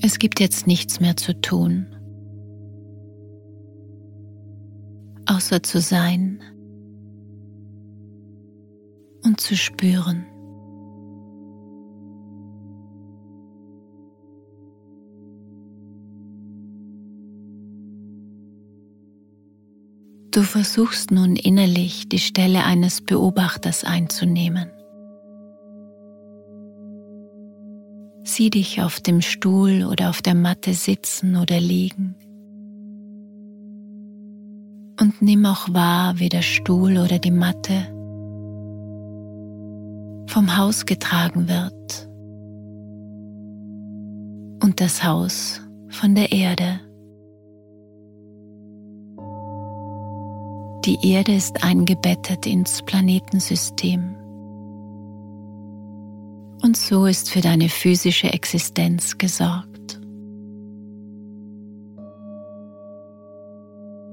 Es 0.02 0.18
gibt 0.18 0.40
jetzt 0.40 0.66
nichts 0.66 1.00
mehr 1.00 1.16
zu 1.16 1.40
tun, 1.40 1.86
außer 5.28 5.62
zu 5.62 5.80
sein 5.80 6.42
und 9.24 9.40
zu 9.40 9.56
spüren. 9.56 10.26
Du 20.34 20.42
versuchst 20.42 21.12
nun 21.12 21.36
innerlich 21.36 22.10
die 22.10 22.18
Stelle 22.18 22.64
eines 22.64 23.02
Beobachters 23.02 23.84
einzunehmen. 23.84 24.72
Sieh 28.24 28.50
dich 28.50 28.82
auf 28.82 29.00
dem 29.00 29.22
Stuhl 29.22 29.84
oder 29.84 30.10
auf 30.10 30.24
der 30.24 30.34
Matte 30.34 30.74
sitzen 30.74 31.36
oder 31.36 31.60
liegen. 31.60 32.16
Und 35.00 35.22
nimm 35.22 35.46
auch 35.46 35.72
wahr, 35.72 36.18
wie 36.18 36.30
der 36.30 36.42
Stuhl 36.42 36.98
oder 36.98 37.20
die 37.20 37.30
Matte 37.30 37.86
vom 40.26 40.58
Haus 40.58 40.88
getragen 40.88 41.48
wird 41.48 42.10
und 44.64 44.82
das 44.82 45.04
Haus 45.04 45.62
von 45.90 46.16
der 46.16 46.32
Erde. 46.32 46.80
Die 50.86 51.14
Erde 51.14 51.34
ist 51.34 51.64
eingebettet 51.64 52.46
ins 52.46 52.82
Planetensystem. 52.82 54.16
Und 56.62 56.76
so 56.76 57.06
ist 57.06 57.30
für 57.30 57.40
deine 57.40 57.70
physische 57.70 58.34
Existenz 58.34 59.18
gesorgt. 59.18 60.02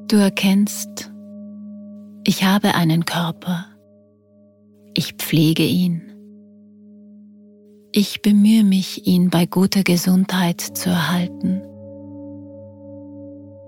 Du 0.06 0.16
erkennst, 0.16 1.10
ich 2.24 2.44
habe 2.44 2.74
einen 2.74 3.04
Körper, 3.04 3.66
ich 4.94 5.14
pflege 5.14 5.64
ihn, 5.64 6.02
ich 7.92 8.22
bemühe 8.22 8.62
mich, 8.62 9.08
ihn 9.08 9.30
bei 9.30 9.46
guter 9.46 9.82
Gesundheit 9.82 10.60
zu 10.60 10.90
erhalten. 10.90 11.62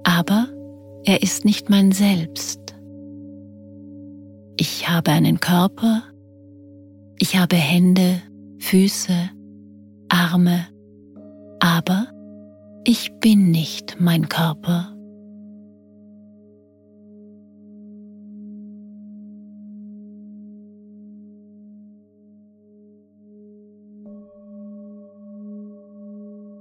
Aber 0.04 0.46
er 1.04 1.22
ist 1.22 1.44
nicht 1.44 1.68
mein 1.68 1.90
Selbst. 1.90 2.61
Ich 4.64 4.88
habe 4.88 5.10
einen 5.10 5.40
Körper, 5.40 6.04
ich 7.18 7.36
habe 7.36 7.56
Hände, 7.56 8.22
Füße, 8.60 9.28
Arme, 10.08 10.68
aber 11.58 12.06
ich 12.84 13.10
bin 13.18 13.50
nicht 13.50 13.96
mein 13.98 14.28
Körper. 14.28 14.96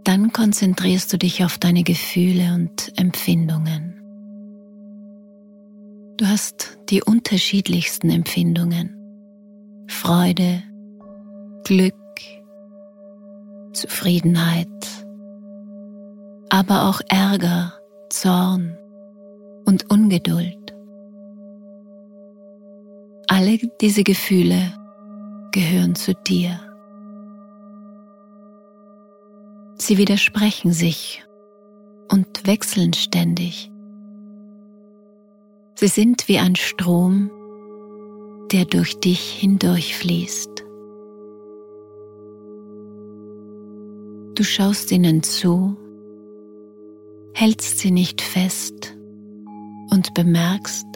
Dann 0.03 0.31
konzentrierst 0.33 1.13
du 1.13 1.19
dich 1.19 1.45
auf 1.45 1.59
deine 1.59 1.83
Gefühle 1.83 2.55
und 2.55 2.91
Empfindungen. 2.97 4.00
Du 6.21 6.27
hast 6.27 6.77
die 6.91 7.01
unterschiedlichsten 7.01 8.11
Empfindungen. 8.11 8.95
Freude, 9.87 10.61
Glück, 11.63 11.95
Zufriedenheit, 13.73 14.67
aber 16.49 16.87
auch 16.87 17.01
Ärger, 17.09 17.73
Zorn 18.11 18.77
und 19.65 19.89
Ungeduld. 19.89 20.75
Alle 23.27 23.57
diese 23.81 24.03
Gefühle 24.03 24.73
gehören 25.51 25.95
zu 25.95 26.13
dir. 26.13 26.59
Sie 29.73 29.97
widersprechen 29.97 30.71
sich 30.71 31.23
und 32.11 32.45
wechseln 32.45 32.93
ständig. 32.93 33.70
Sie 35.75 35.87
sind 35.87 36.27
wie 36.27 36.37
ein 36.37 36.55
Strom, 36.55 37.31
der 38.51 38.65
durch 38.65 38.99
dich 38.99 39.31
hindurchfließt. 39.39 40.63
Du 44.35 44.43
schaust 44.43 44.91
ihnen 44.91 45.23
zu, 45.23 45.75
hältst 47.33 47.79
sie 47.79 47.91
nicht 47.91 48.21
fest 48.21 48.97
und 49.91 50.13
bemerkst, 50.13 50.87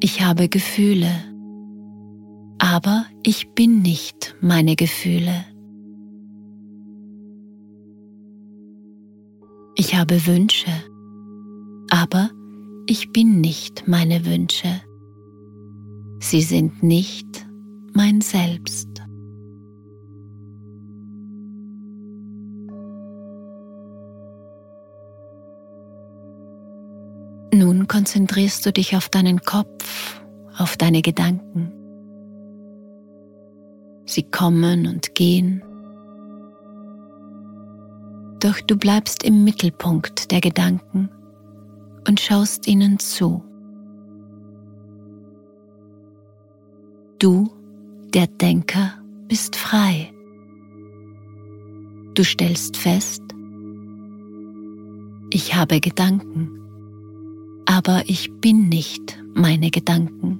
ich 0.00 0.22
habe 0.22 0.48
Gefühle, 0.48 1.10
aber 2.58 3.06
ich 3.22 3.50
bin 3.54 3.80
nicht 3.82 4.36
meine 4.40 4.76
Gefühle. 4.76 5.44
Ich 9.74 9.94
habe 9.94 10.26
Wünsche, 10.26 10.70
aber 12.06 12.30
ich 12.86 13.10
bin 13.10 13.40
nicht 13.40 13.88
meine 13.88 14.24
Wünsche. 14.24 14.80
Sie 16.20 16.40
sind 16.40 16.80
nicht 16.84 17.26
mein 17.94 18.20
Selbst. 18.20 18.88
Nun 27.52 27.88
konzentrierst 27.88 28.64
du 28.66 28.72
dich 28.72 28.94
auf 28.94 29.08
deinen 29.08 29.40
Kopf, 29.40 30.20
auf 30.56 30.76
deine 30.76 31.02
Gedanken. 31.02 31.72
Sie 34.04 34.22
kommen 34.22 34.86
und 34.86 35.16
gehen 35.16 35.60
doch 38.40 38.60
du 38.60 38.76
bleibst 38.76 39.24
im 39.24 39.42
Mittelpunkt 39.42 40.30
der 40.30 40.40
Gedanken 40.40 41.08
und 42.06 42.20
schaust 42.20 42.66
ihnen 42.66 42.98
zu. 42.98 43.42
Du, 47.18 47.50
der 48.14 48.26
Denker, 48.26 48.92
bist 49.28 49.56
frei. 49.56 50.12
Du 52.14 52.24
stellst 52.24 52.76
fest, 52.76 53.22
ich 55.30 55.54
habe 55.54 55.80
Gedanken, 55.80 56.50
aber 57.66 58.04
ich 58.06 58.32
bin 58.40 58.68
nicht 58.68 59.22
meine 59.34 59.70
Gedanken. 59.70 60.38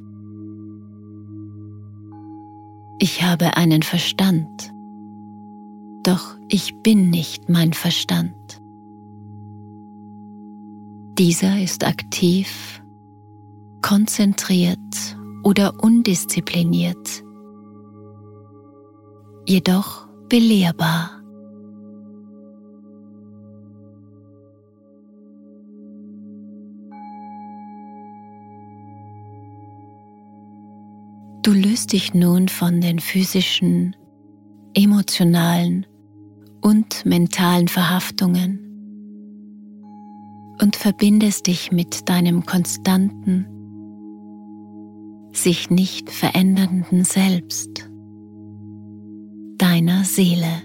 Ich 2.98 3.22
habe 3.22 3.57
einen 3.57 3.83
Verstand, 3.83 4.70
doch 6.02 6.37
ich 6.48 6.74
bin 6.83 7.11
nicht 7.11 7.48
mein 7.48 7.72
Verstand. 7.72 8.35
Dieser 11.18 11.59
ist 11.59 11.83
aktiv, 11.83 12.83
konzentriert 13.81 14.79
oder 15.44 15.72
undiszipliniert, 15.83 17.24
jedoch 19.46 20.07
belehrbar. 20.29 21.22
Du 31.42 31.52
löst 31.52 31.94
dich 31.94 32.12
nun 32.12 32.48
von 32.48 32.83
den 32.83 32.98
physischen, 33.00 33.96
emotionalen 34.74 35.87
und 36.61 37.07
mentalen 37.07 37.68
Verhaftungen 37.68 38.65
und 40.61 40.77
verbindest 40.77 41.47
dich 41.47 41.73
mit 41.73 42.09
deinem 42.09 42.45
konstanten, 42.45 43.47
sich 45.33 45.71
nicht 45.71 46.11
verändernden 46.11 47.05
Selbst, 47.05 47.90
deiner 49.59 50.05
Seele. 50.05 50.62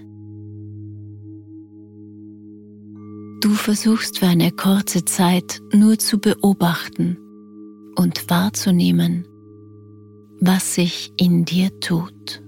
Du 3.40 3.50
versuchst 3.50 4.20
für 4.20 4.26
eine 4.26 4.52
kurze 4.52 5.04
Zeit 5.04 5.60
nur 5.72 5.98
zu 5.98 6.18
beobachten 6.18 7.18
und 7.96 8.30
wahrzunehmen, 8.30 9.26
was 10.40 10.74
sich 10.74 11.12
in 11.16 11.44
dir 11.44 11.70
tut. 11.80 12.41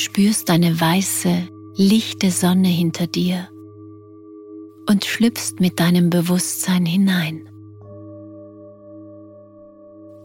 Spürst 0.00 0.50
eine 0.50 0.80
weiße, 0.80 1.48
lichte 1.76 2.30
Sonne 2.30 2.68
hinter 2.68 3.06
dir 3.06 3.48
und 4.88 5.04
schlüpfst 5.04 5.60
mit 5.60 5.78
deinem 5.78 6.10
Bewusstsein 6.10 6.84
hinein. 6.86 7.48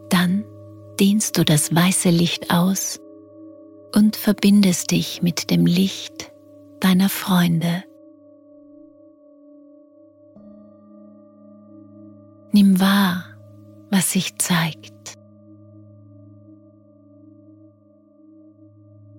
Dann 0.09 0.45
dehnst 0.99 1.37
du 1.37 1.43
das 1.43 1.75
weiße 1.75 2.09
Licht 2.09 2.51
aus 2.51 2.99
und 3.93 4.15
verbindest 4.15 4.91
dich 4.91 5.21
mit 5.21 5.49
dem 5.49 5.65
Licht 5.65 6.31
deiner 6.79 7.09
Freunde. 7.09 7.83
Nimm 12.51 12.79
wahr, 12.79 13.25
was 13.91 14.11
sich 14.11 14.37
zeigt. 14.37 15.17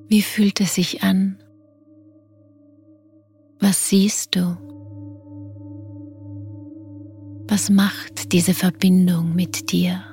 Wie 0.09 0.23
fühlt 0.23 0.61
es 0.61 0.77
sich 0.77 1.03
an? 1.03 1.39
Was 3.59 3.89
siehst 3.89 4.37
du? 4.37 4.57
Was 7.49 7.71
macht 7.71 8.33
diese 8.33 8.55
Verbindung 8.55 9.35
mit 9.35 9.73
dir? 9.73 10.05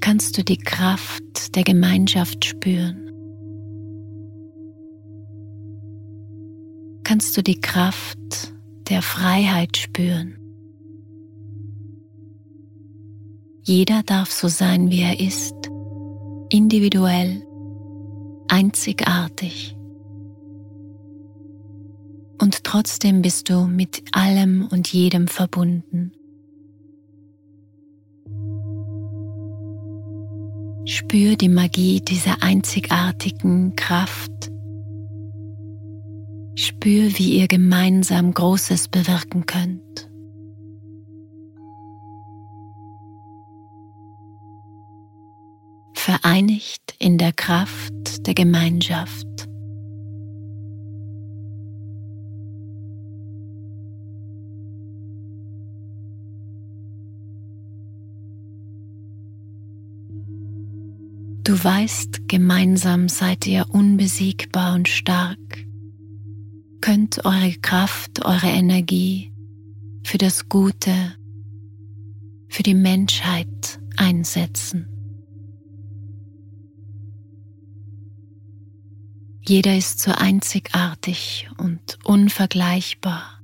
Kannst 0.00 0.36
du 0.36 0.44
die 0.44 0.58
Kraft 0.58 1.56
der 1.56 1.62
Gemeinschaft 1.62 2.44
spüren? 2.44 3.10
Kannst 7.04 7.34
du 7.36 7.42
die 7.42 7.60
Kraft 7.60 8.52
der 8.90 9.00
Freiheit 9.00 9.78
spüren? 9.78 10.43
Jeder 13.66 14.02
darf 14.02 14.30
so 14.30 14.48
sein, 14.48 14.90
wie 14.90 15.00
er 15.00 15.18
ist, 15.18 15.54
individuell, 16.50 17.42
einzigartig. 18.46 19.74
Und 22.38 22.62
trotzdem 22.62 23.22
bist 23.22 23.48
du 23.48 23.66
mit 23.66 24.02
allem 24.12 24.68
und 24.70 24.92
jedem 24.92 25.28
verbunden. 25.28 26.12
Spür 30.84 31.36
die 31.36 31.48
Magie 31.48 32.02
dieser 32.02 32.42
einzigartigen 32.42 33.74
Kraft. 33.76 34.50
Spür, 36.54 37.16
wie 37.16 37.38
ihr 37.38 37.48
gemeinsam 37.48 38.34
Großes 38.34 38.88
bewirken 38.88 39.46
könnt. 39.46 39.93
vereinigt 46.34 46.96
in 46.98 47.16
der 47.16 47.32
Kraft 47.32 48.26
der 48.26 48.34
Gemeinschaft. 48.34 49.26
Du 61.44 61.62
weißt, 61.62 62.26
gemeinsam 62.26 63.08
seid 63.08 63.46
ihr 63.46 63.66
unbesiegbar 63.70 64.74
und 64.74 64.88
stark, 64.88 65.38
könnt 66.80 67.24
eure 67.24 67.52
Kraft, 67.62 68.24
eure 68.24 68.48
Energie 68.48 69.30
für 70.02 70.18
das 70.18 70.48
Gute, 70.48 71.14
für 72.48 72.64
die 72.64 72.74
Menschheit 72.74 73.78
einsetzen. 73.96 74.93
Jeder 79.46 79.76
ist 79.76 80.00
so 80.00 80.10
einzigartig 80.10 81.50
und 81.58 81.98
unvergleichbar, 82.02 83.40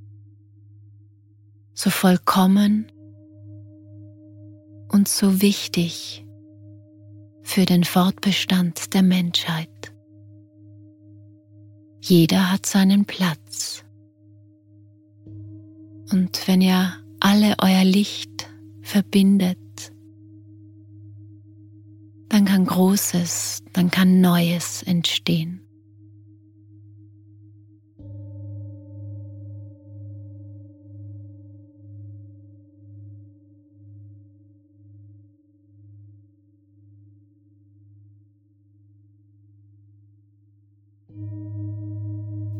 so 1.74 1.90
vollkommen 1.90 2.90
und 4.88 5.08
so 5.08 5.42
wichtig 5.42 6.24
für 7.42 7.66
den 7.66 7.84
Fortbestand 7.84 8.94
der 8.94 9.02
Menschheit. 9.02 9.92
Jeder 12.00 12.50
hat 12.50 12.64
seinen 12.64 13.04
Platz. 13.04 13.84
Und 16.10 16.48
wenn 16.48 16.62
ihr 16.62 16.94
alle 17.20 17.56
euer 17.60 17.84
Licht 17.84 18.48
verbindet, 18.80 19.58
dann 22.30 22.46
kann 22.46 22.64
Großes, 22.64 23.64
dann 23.74 23.90
kann 23.90 24.22
Neues 24.22 24.82
entstehen. 24.82 25.59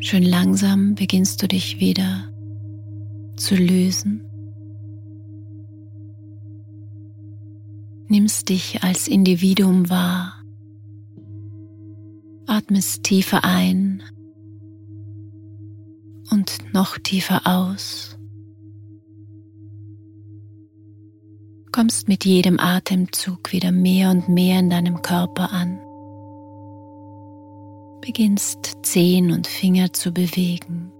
Schön 0.03 0.23
langsam 0.23 0.95
beginnst 0.95 1.43
du 1.43 1.47
dich 1.47 1.79
wieder 1.79 2.33
zu 3.37 3.55
lösen. 3.55 4.23
Nimmst 8.09 8.49
dich 8.49 8.83
als 8.83 9.09
Individuum 9.09 9.91
wahr. 9.91 10.43
Atmest 12.47 13.03
tiefer 13.05 13.45
ein 13.45 14.03
und 16.31 16.73
noch 16.73 16.97
tiefer 16.97 17.43
aus. 17.45 18.19
Kommst 21.73 22.09
mit 22.09 22.25
jedem 22.25 22.59
Atemzug 22.59 23.53
wieder 23.53 23.71
mehr 23.71 24.11
und 24.11 24.31
mehr 24.31 24.61
in 24.61 24.71
deinem 24.71 25.03
Körper 25.03 25.53
an 25.53 25.79
beginnst 28.01 28.79
Zehen 28.83 29.31
und 29.33 29.47
Finger 29.47 29.93
zu 29.93 30.13
bewegen, 30.13 30.93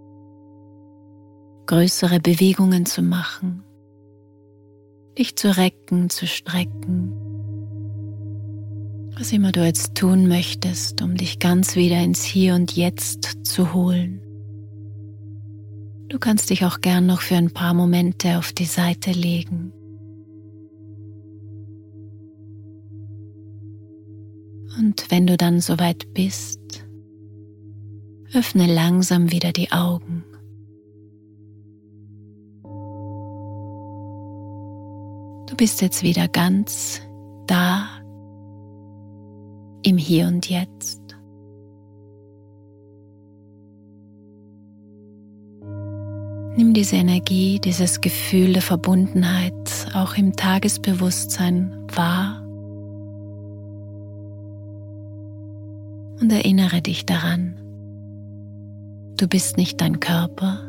größere 1.67 2.21
Bewegungen 2.21 2.87
zu 2.87 3.03
machen, 3.03 3.65
dich 5.19 5.37
zu 5.37 5.57
recken, 5.57 6.11
zu 6.11 6.27
strecken, 6.27 7.13
was 9.17 9.33
immer 9.33 9.53
du 9.53 9.65
jetzt 9.65 9.95
tun 9.95 10.29
möchtest, 10.29 11.03
um 11.03 11.17
dich 11.17 11.39
ganz 11.39 11.77
wieder 11.77 12.03
ins 12.03 12.23
Hier 12.23 12.55
und 12.55 12.77
Jetzt 12.77 13.45
zu 13.45 13.73
holen. 13.75 14.21
Du 16.09 16.19
kannst 16.19 16.51
dich 16.51 16.65
auch 16.65 16.81
gern 16.81 17.07
noch 17.07 17.21
für 17.21 17.37
ein 17.37 17.53
paar 17.53 17.73
Momente 17.73 18.39
auf 18.39 18.53
die 18.53 18.65
Seite 18.65 19.13
legen. 19.13 19.73
Und 24.79 25.11
wenn 25.11 25.27
du 25.27 25.37
dann 25.37 25.61
soweit 25.61 26.13
bist, 26.15 26.85
Öffne 28.33 28.73
langsam 28.73 29.33
wieder 29.33 29.53
die 29.53 29.73
Augen. 29.73 30.25
Du 35.49 35.57
bist 35.57 35.83
jetzt 35.83 36.05
wieder 36.05 36.29
ganz 36.29 37.03
da 37.49 37.89
im 39.83 39.99
Hier 39.99 40.29
und 40.29 40.49
Jetzt. 40.49 41.01
Nimm 46.57 46.73
diese 46.73 46.97
Energie, 46.97 47.59
dieses 47.59 48.01
Gefühl 48.01 48.53
der 48.53 48.63
Verbundenheit 48.63 49.89
auch 49.95 50.17
im 50.17 50.37
Tagesbewusstsein 50.37 51.73
wahr 51.95 52.43
und 56.21 56.31
erinnere 56.31 56.83
dich 56.83 57.07
daran, 57.07 57.60
Du 59.21 59.29
bist 59.29 59.59
nicht 59.59 59.83
dein 59.83 60.01
Körper, 60.01 60.67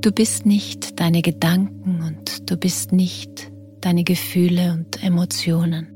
du 0.00 0.10
bist 0.10 0.46
nicht 0.46 0.98
deine 1.00 1.20
Gedanken 1.20 2.00
und 2.00 2.50
du 2.50 2.56
bist 2.56 2.92
nicht 2.92 3.52
deine 3.82 4.04
Gefühle 4.04 4.72
und 4.72 5.04
Emotionen. 5.04 5.88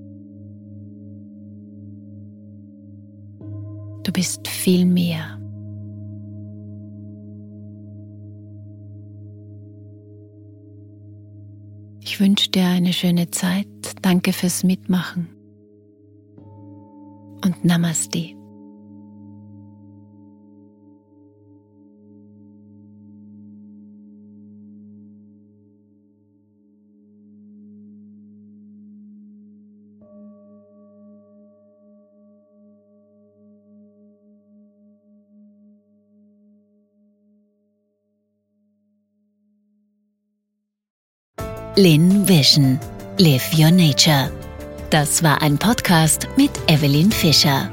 Du 4.02 4.12
bist 4.12 4.46
viel 4.48 4.84
mehr. 4.84 5.40
Ich 12.02 12.20
wünsche 12.20 12.50
dir 12.50 12.66
eine 12.66 12.92
schöne 12.92 13.30
Zeit. 13.30 13.66
Danke 14.02 14.34
fürs 14.34 14.62
Mitmachen. 14.62 15.30
Und 17.42 17.64
Namaste. 17.64 18.43
Lin 41.76 42.24
Vision. 42.28 42.78
Live 43.18 43.52
Your 43.58 43.72
Nature. 43.72 44.30
Das 44.90 45.24
war 45.24 45.42
ein 45.42 45.58
Podcast 45.58 46.28
mit 46.36 46.52
Evelyn 46.68 47.10
Fischer. 47.10 47.68